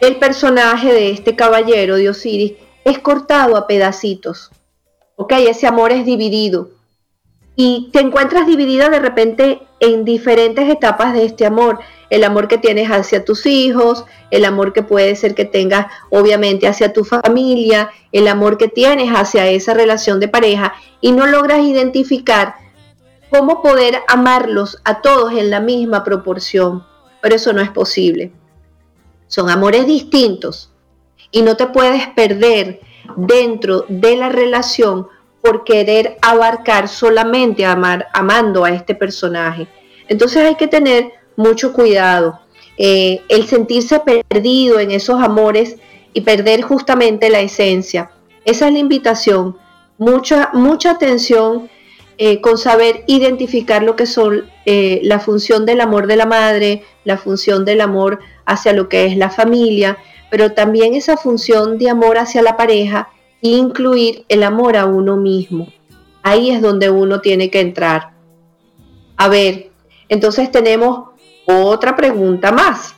el 0.00 0.16
personaje 0.16 0.92
de 0.92 1.10
este 1.10 1.36
caballero 1.36 1.96
de 1.96 2.08
Osiris 2.08 2.52
es 2.84 2.98
cortado 2.98 3.56
a 3.56 3.66
pedacitos. 3.66 4.50
¿Ok? 5.16 5.32
Ese 5.32 5.66
amor 5.66 5.92
es 5.92 6.06
dividido. 6.06 6.70
Y 7.56 7.90
te 7.92 8.00
encuentras 8.00 8.46
dividida 8.46 8.88
de 8.88 9.00
repente 9.00 9.60
en 9.80 10.04
diferentes 10.04 10.68
etapas 10.68 11.12
de 11.12 11.24
este 11.24 11.44
amor. 11.44 11.80
El 12.10 12.24
amor 12.24 12.48
que 12.48 12.58
tienes 12.58 12.90
hacia 12.90 13.24
tus 13.24 13.46
hijos, 13.46 14.04
el 14.30 14.44
amor 14.44 14.72
que 14.72 14.82
puede 14.82 15.14
ser 15.16 15.34
que 15.34 15.44
tengas 15.44 15.86
obviamente 16.10 16.66
hacia 16.66 16.92
tu 16.92 17.04
familia, 17.04 17.90
el 18.12 18.26
amor 18.28 18.58
que 18.58 18.68
tienes 18.68 19.10
hacia 19.10 19.46
esa 19.46 19.74
relación 19.74 20.18
de 20.18 20.28
pareja 20.28 20.74
y 21.00 21.12
no 21.12 21.26
logras 21.26 21.60
identificar 21.60 22.56
cómo 23.30 23.62
poder 23.62 24.00
amarlos 24.08 24.78
a 24.84 25.00
todos 25.00 25.32
en 25.32 25.50
la 25.50 25.60
misma 25.60 26.02
proporción. 26.02 26.84
Pero 27.22 27.36
eso 27.36 27.52
no 27.52 27.60
es 27.60 27.70
posible. 27.70 28.32
Son 29.28 29.48
amores 29.48 29.86
distintos 29.86 30.72
y 31.30 31.42
no 31.42 31.56
te 31.56 31.68
puedes 31.68 32.08
perder 32.08 32.80
dentro 33.16 33.84
de 33.88 34.16
la 34.16 34.28
relación 34.28 35.06
por 35.42 35.64
querer 35.64 36.18
abarcar 36.20 36.88
solamente 36.88 37.64
amar, 37.64 38.08
amando 38.12 38.64
a 38.64 38.70
este 38.70 38.94
personaje. 38.94 39.68
Entonces 40.08 40.44
hay 40.44 40.56
que 40.56 40.66
tener 40.66 41.12
mucho 41.40 41.72
cuidado. 41.72 42.38
Eh, 42.76 43.22
el 43.28 43.46
sentirse 43.46 44.00
perdido 44.00 44.78
en 44.78 44.90
esos 44.90 45.22
amores 45.22 45.76
y 46.12 46.20
perder 46.20 46.62
justamente 46.62 47.30
la 47.30 47.40
esencia. 47.40 48.10
Esa 48.44 48.66
es 48.68 48.72
la 48.72 48.78
invitación. 48.78 49.56
Mucha, 49.98 50.50
mucha 50.52 50.92
atención 50.92 51.68
eh, 52.18 52.40
con 52.40 52.58
saber 52.58 53.04
identificar 53.06 53.82
lo 53.82 53.96
que 53.96 54.06
son 54.06 54.44
eh, 54.66 55.00
la 55.02 55.20
función 55.20 55.64
del 55.64 55.80
amor 55.80 56.06
de 56.06 56.16
la 56.16 56.26
madre, 56.26 56.82
la 57.04 57.16
función 57.16 57.64
del 57.64 57.80
amor 57.80 58.20
hacia 58.44 58.72
lo 58.72 58.88
que 58.88 59.06
es 59.06 59.16
la 59.16 59.30
familia, 59.30 59.96
pero 60.30 60.52
también 60.52 60.94
esa 60.94 61.16
función 61.16 61.78
de 61.78 61.88
amor 61.88 62.18
hacia 62.18 62.42
la 62.42 62.56
pareja 62.56 63.08
e 63.42 63.48
incluir 63.48 64.24
el 64.28 64.42
amor 64.42 64.76
a 64.76 64.84
uno 64.84 65.16
mismo. 65.16 65.68
Ahí 66.22 66.50
es 66.50 66.60
donde 66.60 66.90
uno 66.90 67.20
tiene 67.20 67.50
que 67.50 67.60
entrar. 67.60 68.12
A 69.16 69.28
ver, 69.28 69.70
entonces 70.10 70.50
tenemos 70.50 71.09
otra 71.46 71.96
pregunta 71.96 72.52
más. 72.52 72.94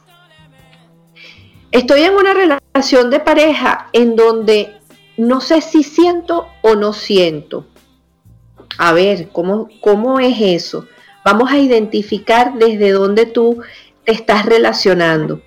Estoy 1.71 2.03
en 2.03 2.15
una 2.15 2.35
relación 2.35 3.11
de 3.11 3.21
pareja 3.21 3.89
en 3.93 4.15
donde 4.15 4.77
no 5.17 5.41
sé 5.41 5.61
si 5.61 5.83
siento 5.83 6.49
o 6.63 6.75
no 6.75 6.93
siento. 6.93 7.67
A 8.79 8.93
ver, 8.93 9.29
¿cómo, 9.29 9.69
cómo 9.81 10.21
es 10.21 10.37
eso? 10.41 10.87
Vamos 11.25 11.51
a 11.51 11.59
identificar 11.59 12.55
desde 12.55 12.91
dónde 12.91 13.27
tú 13.27 13.63
te 14.05 14.13
estás 14.13 14.47
relacionando. 14.47 15.41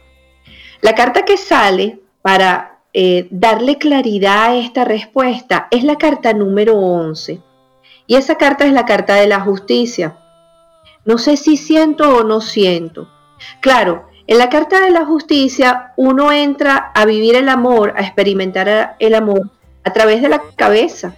La 0.81 0.95
carta 0.95 1.25
que 1.25 1.37
sale 1.37 1.99
para 2.21 2.79
eh, 2.93 3.27
darle 3.29 3.77
claridad 3.77 4.51
a 4.51 4.55
esta 4.55 4.85
respuesta 4.85 5.67
es 5.71 5.83
la 5.83 5.97
carta 5.97 6.33
número 6.33 6.77
11. 6.77 7.41
Y 8.07 8.15
esa 8.15 8.35
carta 8.35 8.65
es 8.65 8.73
la 8.73 8.85
carta 8.85 9.15
de 9.15 9.27
la 9.27 9.41
justicia. 9.41 10.17
No 11.05 11.19
sé 11.19 11.37
si 11.37 11.55
siento 11.55 12.17
o 12.17 12.23
no 12.23 12.41
siento. 12.41 13.07
Claro, 13.61 14.07
en 14.27 14.39
la 14.39 14.49
carta 14.49 14.81
de 14.81 14.89
la 14.89 15.05
justicia 15.05 15.93
uno 15.97 16.31
entra 16.31 16.91
a 16.95 17.05
vivir 17.05 17.35
el 17.35 17.47
amor, 17.47 17.93
a 17.95 18.01
experimentar 18.01 18.95
el 18.97 19.13
amor 19.13 19.51
a 19.83 19.93
través 19.93 20.21
de 20.23 20.29
la 20.29 20.41
cabeza. 20.55 21.15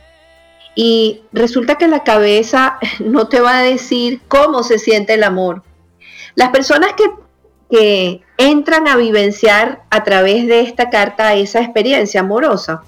Y 0.76 1.22
resulta 1.32 1.76
que 1.76 1.88
la 1.88 2.04
cabeza 2.04 2.78
no 3.00 3.30
te 3.30 3.40
va 3.40 3.60
a 3.60 3.64
decir 3.64 4.22
cómo 4.28 4.64
se 4.64 4.78
siente 4.78 5.14
el 5.14 5.24
amor. 5.24 5.64
Las 6.36 6.50
personas 6.50 6.92
que, 6.94 7.06
que 7.72 8.22
entran 8.38 8.88
a 8.88 8.98
vivenciar 8.98 9.84
a 9.90 10.04
través 10.04 10.46
de 10.48 10.62
esta 10.62 10.90
carta 10.90 11.34
esa 11.34 11.62
experiencia 11.62 12.20
amorosa, 12.20 12.84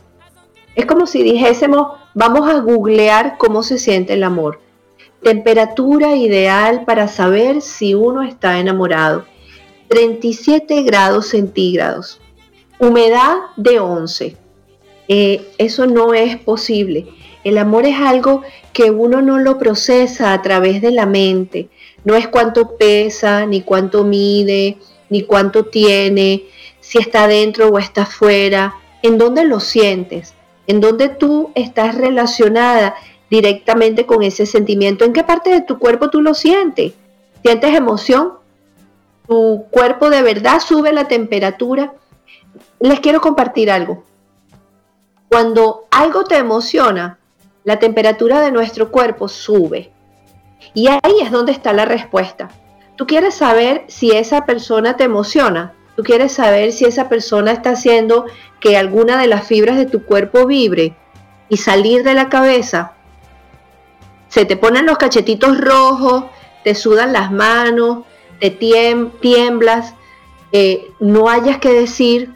es 0.76 0.86
como 0.86 1.08
si 1.08 1.24
dijésemos, 1.24 1.98
vamos 2.14 2.50
a 2.50 2.60
googlear 2.60 3.38
cómo 3.38 3.64
se 3.64 3.80
siente 3.80 4.14
el 4.14 4.24
amor. 4.24 4.62
Temperatura 5.22 6.16
ideal 6.16 6.86
para 6.86 7.08
saber 7.08 7.62
si 7.62 7.94
uno 7.94 8.24
está 8.24 8.60
enamorado. 8.60 9.26
37 9.90 10.84
grados 10.84 11.30
centígrados, 11.30 12.22
humedad 12.80 13.38
de 13.58 13.80
11. 13.80 14.38
Eh, 15.08 15.42
eso 15.58 15.88
no 15.88 16.14
es 16.14 16.38
posible. 16.38 17.08
El 17.44 17.58
amor 17.58 17.86
es 17.86 18.00
algo 18.00 18.44
que 18.74 18.92
uno 18.92 19.22
no 19.22 19.40
lo 19.40 19.58
procesa 19.58 20.34
a 20.34 20.42
través 20.42 20.82
de 20.82 20.92
la 20.92 21.06
mente. 21.06 21.70
No 22.04 22.16
es 22.16 22.28
cuánto 22.28 22.78
pesa, 22.78 23.46
ni 23.46 23.62
cuánto 23.62 24.04
mide, 24.04 24.78
ni 25.10 25.24
cuánto 25.24 25.66
tiene, 25.66 26.44
si 26.80 27.00
está 27.00 27.28
dentro 27.28 27.70
o 27.70 27.80
está 27.80 28.04
afuera. 28.04 28.76
¿En 29.02 29.18
dónde 29.18 29.46
lo 29.46 29.60
sientes? 29.60 30.36
¿En 30.68 30.82
dónde 30.82 31.10
tú 31.10 31.52
estás 31.56 31.96
relacionada 31.96 32.96
directamente 33.30 34.06
con 34.06 34.24
ese 34.24 34.46
sentimiento? 34.46 35.06
¿En 35.06 35.14
qué 35.14 35.24
parte 35.24 35.50
de 35.50 35.62
tu 35.62 35.80
cuerpo 35.80 36.10
tú 36.10 36.22
lo 36.22 36.34
sientes? 36.34 36.94
¿Sientes 37.44 37.76
emoción? 37.76 38.34
¿Tu 39.28 39.66
cuerpo 39.70 40.10
de 40.10 40.22
verdad 40.22 40.60
sube 40.60 40.92
la 40.92 41.08
temperatura? 41.08 41.94
Les 42.80 43.00
quiero 43.00 43.22
compartir 43.22 43.72
algo. 43.72 44.04
Cuando 45.30 45.86
algo 45.92 46.24
te 46.24 46.38
emociona, 46.38 47.20
la 47.64 47.78
temperatura 47.78 48.42
de 48.42 48.52
nuestro 48.52 48.90
cuerpo 48.90 49.28
sube. 49.28 49.92
Y 50.74 50.88
ahí 50.88 51.20
es 51.22 51.32
donde 51.32 51.52
está 51.52 51.74
la 51.74 51.86
respuesta. 51.86 52.50
Tú 52.96 53.06
quieres 53.06 53.36
saber 53.36 53.86
si 53.88 54.12
esa 54.12 54.46
persona 54.46 54.98
te 54.98 55.04
emociona. 55.04 55.74
Tú 55.96 56.04
quieres 56.04 56.32
saber 56.32 56.72
si 56.72 56.86
esa 56.86 57.10
persona 57.10 57.52
está 57.52 57.72
haciendo 57.72 58.26
que 58.60 58.76
alguna 58.76 59.18
de 59.22 59.28
las 59.28 59.46
fibras 59.46 59.78
de 59.78 59.86
tu 59.86 60.04
cuerpo 60.04 60.46
vibre 60.46 60.96
y 61.48 61.58
salir 61.58 62.04
de 62.04 62.14
la 62.14 62.30
cabeza. 62.30 62.94
Te 64.46 64.58
ponen 64.58 64.86
los 64.86 64.98
cachetitos 64.98 65.60
rojos, 65.60 66.26
te 66.64 66.76
sudan 66.76 67.14
las 67.14 67.32
manos, 67.32 68.00
te 68.40 68.50
tiemblas, 68.52 69.94
eh, 70.52 70.92
no 71.00 71.30
hayas 71.30 71.58
que 71.58 71.72
decir 71.72 72.32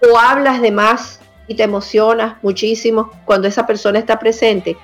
o 0.00 0.18
hablas 0.18 0.60
de 0.60 0.70
más 0.70 1.20
y 1.46 1.54
te 1.54 1.62
emocionas 1.64 2.36
muchísimo 2.42 3.10
cuando 3.24 3.48
esa 3.48 3.66
persona 3.66 3.98
está 3.98 4.18
presente, 4.18 4.76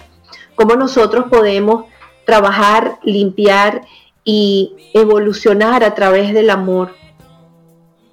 cómo 0.55 0.77
nosotros 0.77 1.27
podemos 1.29 1.85
trabajar, 2.25 3.01
limpiar 3.03 3.83
y 4.25 4.77
evolucionar 4.95 5.85
a 5.85 5.95
través 5.95 6.33
del 6.33 6.49
amor. 6.49 6.95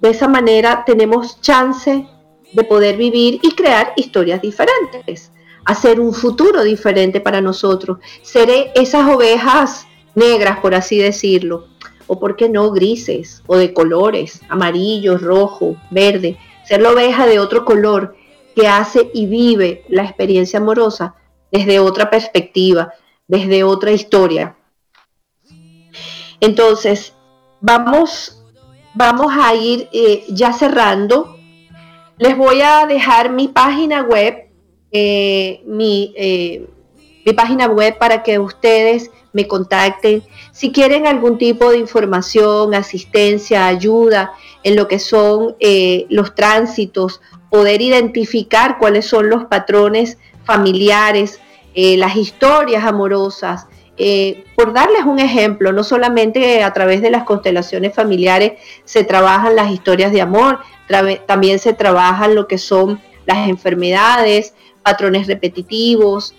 De 0.00 0.10
esa 0.10 0.28
manera 0.28 0.84
tenemos 0.84 1.40
chance 1.40 2.06
de 2.52 2.64
poder 2.64 2.96
vivir 2.96 3.40
y 3.42 3.52
crear 3.52 3.92
historias 3.96 4.42
diferentes, 4.42 5.32
hacer 5.64 6.00
un 6.00 6.12
futuro 6.12 6.62
diferente 6.62 7.20
para 7.20 7.40
nosotros, 7.40 7.98
ser 8.22 8.72
esas 8.74 9.08
ovejas 9.08 9.86
negras, 10.14 10.60
por 10.60 10.74
así 10.74 10.98
decirlo, 10.98 11.66
o 12.06 12.20
por 12.20 12.36
qué 12.36 12.48
no 12.48 12.70
grises 12.70 13.42
o 13.46 13.56
de 13.56 13.72
colores, 13.72 14.40
amarillo, 14.48 15.18
rojo, 15.18 15.76
verde, 15.90 16.38
ser 16.64 16.82
la 16.82 16.90
oveja 16.90 17.26
de 17.26 17.38
otro 17.38 17.64
color 17.64 18.16
que 18.54 18.68
hace 18.68 19.10
y 19.12 19.26
vive 19.26 19.84
la 19.88 20.02
experiencia 20.02 20.58
amorosa 20.58 21.14
desde 21.50 21.78
otra 21.78 22.10
perspectiva, 22.10 22.92
desde 23.28 23.64
otra 23.64 23.92
historia. 23.92 24.56
Entonces, 26.40 27.12
vamos, 27.60 28.42
vamos 28.96 29.32
a 29.38 29.54
ir 29.54 29.88
eh, 29.92 30.24
ya 30.28 30.52
cerrando. 30.52 31.36
Les 32.18 32.36
voy 32.36 32.62
a 32.62 32.86
dejar 32.86 33.30
mi 33.30 33.48
página 33.48 34.02
web, 34.02 34.48
eh, 34.90 35.62
mi, 35.66 36.14
eh, 36.16 36.66
mi 37.24 37.32
página 37.34 37.66
web 37.66 37.98
para 37.98 38.22
que 38.22 38.38
ustedes 38.38 39.10
me 39.34 39.46
contacten. 39.46 40.22
Si 40.50 40.72
quieren 40.72 41.06
algún 41.06 41.36
tipo 41.36 41.70
de 41.70 41.78
información, 41.78 42.74
asistencia, 42.74 43.66
ayuda 43.66 44.32
en 44.62 44.76
lo 44.76 44.88
que 44.88 44.98
son 44.98 45.56
los 46.08 46.34
tránsitos, 46.34 47.20
poder 47.50 47.82
identificar 47.82 48.78
cuáles 48.78 49.04
son 49.04 49.28
los 49.28 49.44
patrones 49.44 50.16
familiares, 50.44 51.38
las 51.74 52.16
historias 52.16 52.84
amorosas. 52.84 53.66
Eh, 53.98 54.44
por 54.54 54.72
darles 54.72 55.04
un 55.04 55.18
ejemplo, 55.18 55.72
no 55.72 55.82
solamente 55.82 56.62
a 56.62 56.72
través 56.72 57.00
de 57.00 57.10
las 57.10 57.24
constelaciones 57.24 57.94
familiares 57.94 58.52
se 58.84 59.04
trabajan 59.04 59.56
las 59.56 59.70
historias 59.70 60.12
de 60.12 60.20
amor, 60.20 60.58
también 61.26 61.58
se 61.58 61.72
trabajan 61.72 62.34
lo 62.34 62.46
que 62.46 62.58
son 62.58 63.00
las 63.24 63.48
enfermedades, 63.48 64.54
patrones 64.82 65.26
repetitivos, 65.26 66.34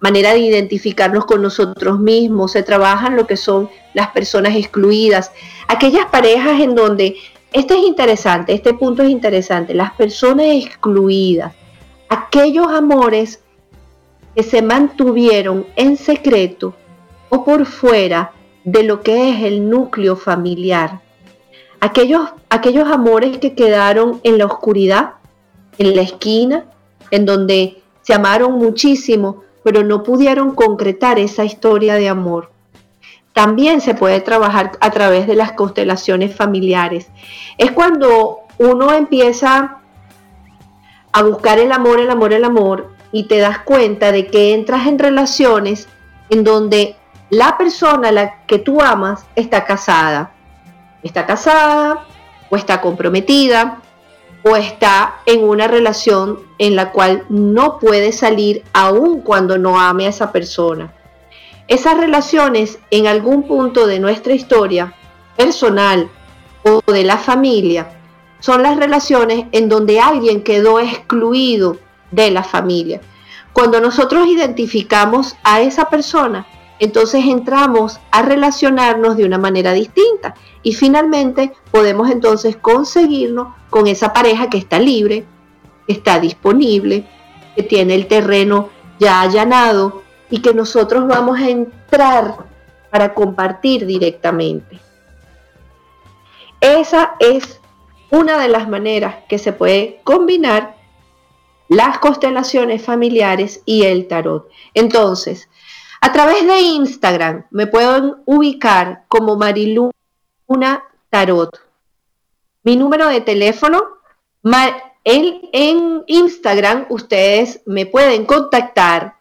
manera 0.00 0.32
de 0.32 0.40
identificarnos 0.40 1.24
con 1.24 1.42
nosotros 1.42 1.98
mismos, 1.98 2.52
se 2.52 2.62
trabajan 2.62 3.16
lo 3.16 3.26
que 3.26 3.36
son 3.36 3.68
las 3.94 4.08
personas 4.08 4.54
excluidas, 4.54 5.32
aquellas 5.66 6.06
parejas 6.06 6.60
en 6.60 6.74
donde, 6.74 7.16
este 7.52 7.74
es 7.74 7.80
interesante, 7.80 8.52
este 8.52 8.74
punto 8.74 9.02
es 9.02 9.10
interesante, 9.10 9.74
las 9.74 9.92
personas 9.94 10.46
excluidas, 10.46 11.52
aquellos 12.08 12.68
amores 12.68 13.40
que 14.34 14.42
se 14.42 14.62
mantuvieron 14.62 15.66
en 15.76 15.96
secreto 15.96 16.74
o 17.28 17.44
por 17.44 17.66
fuera 17.66 18.32
de 18.64 18.82
lo 18.82 19.00
que 19.00 19.30
es 19.30 19.42
el 19.42 19.68
núcleo 19.68 20.16
familiar, 20.16 21.00
aquellos, 21.80 22.28
aquellos 22.50 22.90
amores 22.90 23.38
que 23.38 23.54
quedaron 23.54 24.20
en 24.24 24.38
la 24.38 24.46
oscuridad, 24.46 25.14
en 25.78 25.96
la 25.96 26.02
esquina, 26.02 26.64
en 27.10 27.24
donde 27.26 27.82
se 28.02 28.14
amaron 28.14 28.58
muchísimo, 28.58 29.42
pero 29.62 29.84
no 29.84 30.02
pudieron 30.02 30.54
concretar 30.54 31.18
esa 31.18 31.44
historia 31.44 31.94
de 31.94 32.08
amor. 32.08 32.50
También 33.32 33.80
se 33.80 33.94
puede 33.94 34.20
trabajar 34.20 34.72
a 34.80 34.90
través 34.90 35.26
de 35.26 35.36
las 35.36 35.52
constelaciones 35.52 36.34
familiares. 36.34 37.08
Es 37.56 37.70
cuando 37.70 38.40
uno 38.58 38.92
empieza 38.92 39.78
a 41.12 41.22
buscar 41.22 41.58
el 41.58 41.72
amor, 41.72 42.00
el 42.00 42.10
amor, 42.10 42.32
el 42.32 42.44
amor, 42.44 42.97
y 43.12 43.24
te 43.24 43.38
das 43.38 43.60
cuenta 43.60 44.12
de 44.12 44.26
que 44.26 44.54
entras 44.54 44.86
en 44.86 44.98
relaciones 44.98 45.88
en 46.30 46.44
donde 46.44 46.96
la 47.30 47.56
persona 47.58 48.08
a 48.08 48.12
la 48.12 48.44
que 48.46 48.58
tú 48.58 48.80
amas 48.80 49.24
está 49.36 49.64
casada. 49.64 50.32
Está 51.02 51.26
casada 51.26 52.06
o 52.50 52.56
está 52.56 52.80
comprometida 52.80 53.80
o 54.42 54.56
está 54.56 55.16
en 55.26 55.44
una 55.44 55.68
relación 55.68 56.40
en 56.58 56.76
la 56.76 56.92
cual 56.92 57.24
no 57.28 57.78
puede 57.78 58.12
salir 58.12 58.64
aun 58.72 59.20
cuando 59.20 59.58
no 59.58 59.78
ame 59.80 60.06
a 60.06 60.10
esa 60.10 60.32
persona. 60.32 60.92
Esas 61.66 61.98
relaciones 61.98 62.78
en 62.90 63.06
algún 63.06 63.42
punto 63.42 63.86
de 63.86 64.00
nuestra 64.00 64.32
historia 64.32 64.94
personal 65.36 66.08
o 66.62 66.80
de 66.90 67.04
la 67.04 67.18
familia 67.18 67.98
son 68.40 68.62
las 68.62 68.76
relaciones 68.76 69.46
en 69.52 69.68
donde 69.68 70.00
alguien 70.00 70.42
quedó 70.42 70.80
excluido 70.80 71.76
de 72.10 72.30
la 72.30 72.42
familia. 72.42 73.00
Cuando 73.52 73.80
nosotros 73.80 74.26
identificamos 74.28 75.36
a 75.42 75.60
esa 75.60 75.86
persona, 75.86 76.46
entonces 76.78 77.24
entramos 77.24 77.98
a 78.10 78.22
relacionarnos 78.22 79.16
de 79.16 79.24
una 79.24 79.38
manera 79.38 79.72
distinta 79.72 80.34
y 80.62 80.74
finalmente 80.74 81.52
podemos 81.70 82.10
entonces 82.10 82.56
conseguirnos 82.56 83.48
con 83.68 83.86
esa 83.86 84.12
pareja 84.12 84.48
que 84.48 84.58
está 84.58 84.78
libre, 84.78 85.24
que 85.86 85.92
está 85.92 86.20
disponible, 86.20 87.06
que 87.56 87.62
tiene 87.64 87.94
el 87.94 88.06
terreno 88.06 88.68
ya 89.00 89.20
allanado 89.20 90.02
y 90.30 90.40
que 90.40 90.54
nosotros 90.54 91.08
vamos 91.08 91.40
a 91.40 91.48
entrar 91.48 92.36
para 92.90 93.14
compartir 93.14 93.86
directamente. 93.86 94.78
Esa 96.60 97.14
es 97.18 97.60
una 98.10 98.38
de 98.38 98.48
las 98.48 98.68
maneras 98.68 99.16
que 99.28 99.38
se 99.38 99.52
puede 99.52 100.00
combinar 100.04 100.77
las 101.68 101.98
constelaciones 101.98 102.82
familiares 102.82 103.62
y 103.64 103.84
el 103.84 104.08
tarot. 104.08 104.48
Entonces, 104.74 105.48
a 106.00 106.12
través 106.12 106.46
de 106.46 106.60
Instagram 106.60 107.46
me 107.50 107.66
pueden 107.66 108.16
ubicar 108.24 109.04
como 109.08 109.36
Mariluna 109.36 109.94
Tarot. 111.10 111.60
Mi 112.62 112.76
número 112.76 113.08
de 113.08 113.20
teléfono, 113.20 113.82
en, 115.04 116.04
Instagram 116.06 116.86
ustedes 116.88 117.60
me 117.66 117.86
pueden 117.86 118.24
contactar 118.26 119.16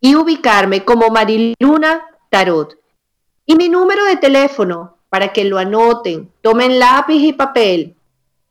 y 0.00 0.14
ubicarme 0.14 0.84
como 0.84 1.10
Mariluna 1.10 2.06
Tarot. 2.30 2.78
Y 3.44 3.54
mi 3.54 3.68
número 3.68 4.04
de 4.04 4.16
teléfono, 4.16 4.96
para 5.08 5.32
que 5.32 5.44
lo 5.44 5.58
anoten, 5.58 6.32
tomen 6.40 6.78
lápiz 6.78 7.22
y 7.22 7.32
papel, 7.32 7.94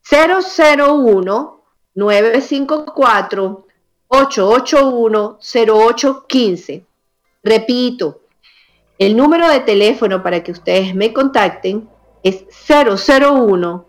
001 0.10 1.55
954 1.96 3.66
881 4.08 5.40
0815. 5.42 6.86
Repito, 7.44 8.22
el 9.00 9.18
número 9.18 9.50
de 9.50 9.62
teléfono 9.62 10.22
para 10.22 10.44
que 10.44 10.52
ustedes 10.52 10.94
me 10.94 11.14
contacten 11.14 11.90
es 12.24 12.46
001 12.68 13.86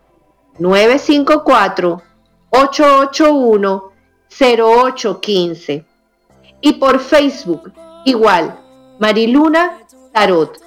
954 0.58 2.02
881 2.50 3.92
0815. 4.40 5.84
Y 6.60 6.72
por 6.74 6.98
Facebook, 7.00 7.72
igual, 8.04 8.58
Mariluna 8.98 9.78
Tarot. 10.12 10.58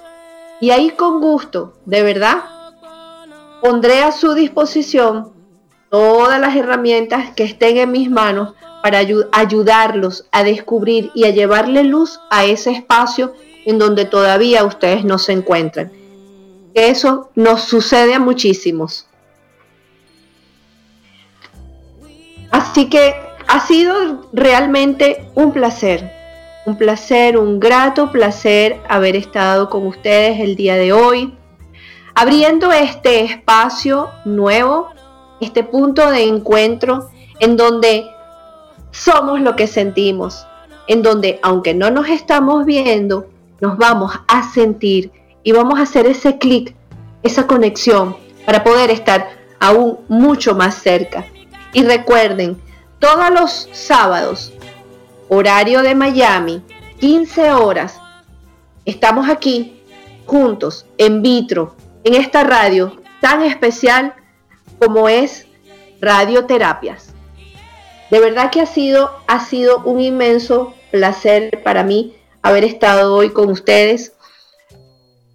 Y 0.60 0.70
ahí 0.70 0.90
con 0.90 1.20
gusto, 1.20 1.74
de 1.84 2.02
verdad, 2.02 2.44
pondré 3.62 4.02
a 4.02 4.12
su 4.12 4.34
disposición 4.34 5.39
todas 5.90 6.40
las 6.40 6.56
herramientas 6.56 7.34
que 7.34 7.42
estén 7.42 7.76
en 7.76 7.90
mis 7.90 8.10
manos 8.10 8.54
para 8.82 9.02
ayudarlos 9.32 10.26
a 10.32 10.42
descubrir 10.42 11.10
y 11.14 11.24
a 11.24 11.30
llevarle 11.30 11.84
luz 11.84 12.20
a 12.30 12.44
ese 12.44 12.70
espacio 12.70 13.34
en 13.66 13.78
donde 13.78 14.06
todavía 14.06 14.64
ustedes 14.64 15.04
no 15.04 15.18
se 15.18 15.32
encuentran. 15.32 15.92
Eso 16.72 17.30
nos 17.34 17.62
sucede 17.62 18.14
a 18.14 18.20
muchísimos. 18.20 19.06
Así 22.50 22.88
que 22.88 23.14
ha 23.48 23.60
sido 23.60 24.28
realmente 24.32 25.28
un 25.34 25.52
placer, 25.52 26.10
un 26.66 26.76
placer, 26.76 27.36
un 27.36 27.60
grato 27.60 28.10
placer 28.12 28.80
haber 28.88 29.16
estado 29.16 29.68
con 29.68 29.86
ustedes 29.86 30.40
el 30.40 30.56
día 30.56 30.76
de 30.76 30.92
hoy, 30.92 31.34
abriendo 32.14 32.72
este 32.72 33.24
espacio 33.24 34.10
nuevo, 34.24 34.90
este 35.40 35.64
punto 35.64 36.10
de 36.10 36.24
encuentro 36.24 37.10
en 37.38 37.56
donde 37.56 38.06
somos 38.90 39.40
lo 39.40 39.56
que 39.56 39.66
sentimos, 39.66 40.46
en 40.86 41.02
donde 41.02 41.38
aunque 41.42 41.74
no 41.74 41.90
nos 41.90 42.08
estamos 42.08 42.64
viendo, 42.64 43.28
nos 43.60 43.76
vamos 43.78 44.12
a 44.28 44.50
sentir 44.52 45.12
y 45.42 45.52
vamos 45.52 45.78
a 45.78 45.82
hacer 45.82 46.06
ese 46.06 46.38
clic, 46.38 46.74
esa 47.22 47.46
conexión 47.46 48.16
para 48.44 48.64
poder 48.64 48.90
estar 48.90 49.28
aún 49.58 49.98
mucho 50.08 50.54
más 50.54 50.74
cerca. 50.74 51.24
Y 51.72 51.84
recuerden, 51.84 52.60
todos 52.98 53.30
los 53.30 53.68
sábados, 53.72 54.52
horario 55.28 55.82
de 55.82 55.94
Miami, 55.94 56.62
15 56.98 57.52
horas, 57.52 58.00
estamos 58.84 59.28
aquí 59.28 59.80
juntos, 60.26 60.86
en 60.98 61.22
vitro, 61.22 61.74
en 62.04 62.14
esta 62.14 62.44
radio 62.44 63.00
tan 63.20 63.42
especial 63.42 64.14
como 64.80 65.08
es 65.08 65.46
Radioterapias. 66.00 67.14
De 68.10 68.18
verdad 68.18 68.50
que 68.50 68.60
ha 68.60 68.66
sido, 68.66 69.12
ha 69.28 69.44
sido 69.44 69.82
un 69.84 70.00
inmenso 70.00 70.74
placer 70.90 71.62
para 71.62 71.84
mí 71.84 72.16
haber 72.42 72.64
estado 72.64 73.14
hoy 73.14 73.30
con 73.30 73.50
ustedes. 73.50 74.14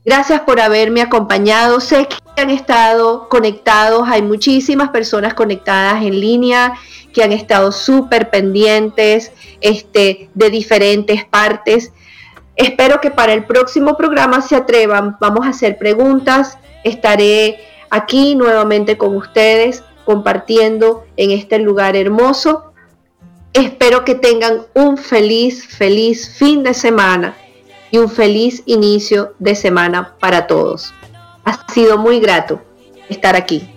Gracias 0.04 0.42
por 0.42 0.60
haberme 0.60 1.02
acompañado. 1.02 1.80
Sé 1.80 2.08
que 2.08 2.42
han 2.42 2.50
estado 2.50 3.30
conectados, 3.30 4.08
hay 4.08 4.22
muchísimas 4.22 4.90
personas 4.90 5.34
conectadas 5.34 6.04
en 6.04 6.20
línea 6.20 6.74
que 7.14 7.24
han 7.24 7.32
estado 7.32 7.72
súper 7.72 8.30
pendientes 8.30 9.32
este, 9.62 10.30
de 10.34 10.50
diferentes 10.50 11.24
partes. 11.24 11.94
Espero 12.58 13.00
que 13.00 13.10
para 13.10 13.34
el 13.34 13.46
próximo 13.46 13.96
programa 13.96 14.42
se 14.42 14.56
atrevan. 14.56 15.18
Vamos 15.20 15.46
a 15.46 15.50
hacer 15.50 15.78
preguntas. 15.78 16.58
Estaré 16.84 17.58
aquí 17.90 18.36
nuevamente 18.36 18.98
con 18.98 19.16
ustedes 19.16 19.84
compartiendo 20.06 21.06
en 21.18 21.32
este 21.32 21.60
lugar 21.60 21.96
hermoso. 21.96 22.72
Espero 23.54 24.06
que 24.06 24.16
tengan 24.16 24.62
un 24.74 24.98
feliz, 24.98 25.66
feliz 25.66 26.30
fin 26.38 26.64
de 26.64 26.74
semana 26.74 27.36
y 27.92 27.98
un 27.98 28.10
feliz 28.10 28.64
inicio 28.66 29.34
de 29.40 29.56
semana 29.56 30.16
para 30.20 30.48
todos. 30.48 30.94
Ha 31.44 31.72
sido 31.72 31.98
muy 31.98 32.20
grato 32.20 32.62
estar 33.10 33.36
aquí. 33.36 33.75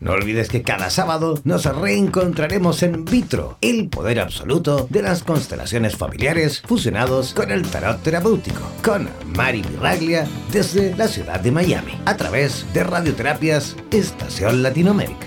No 0.00 0.12
olvides 0.12 0.48
que 0.48 0.62
cada 0.62 0.88
sábado 0.88 1.38
nos 1.44 1.66
reencontraremos 1.66 2.82
en 2.82 3.04
Vitro, 3.04 3.58
el 3.60 3.90
poder 3.90 4.18
absoluto 4.18 4.86
de 4.88 5.02
las 5.02 5.22
constelaciones 5.22 5.94
familiares 5.94 6.62
fusionados 6.62 7.34
con 7.34 7.50
el 7.50 7.68
tarot 7.68 8.02
terapéutico, 8.02 8.62
con 8.82 9.10
Mari 9.36 9.60
Viraglia 9.60 10.26
desde 10.50 10.96
la 10.96 11.06
ciudad 11.06 11.40
de 11.40 11.52
Miami, 11.52 12.00
a 12.06 12.16
través 12.16 12.64
de 12.72 12.82
Radioterapias 12.82 13.76
Estación 13.90 14.62
Latinoamérica. 14.62 15.26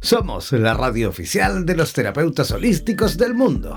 Somos 0.00 0.52
la 0.52 0.72
radio 0.72 1.08
oficial 1.08 1.66
de 1.66 1.74
los 1.74 1.92
terapeutas 1.92 2.52
holísticos 2.52 3.18
del 3.18 3.34
mundo. 3.34 3.76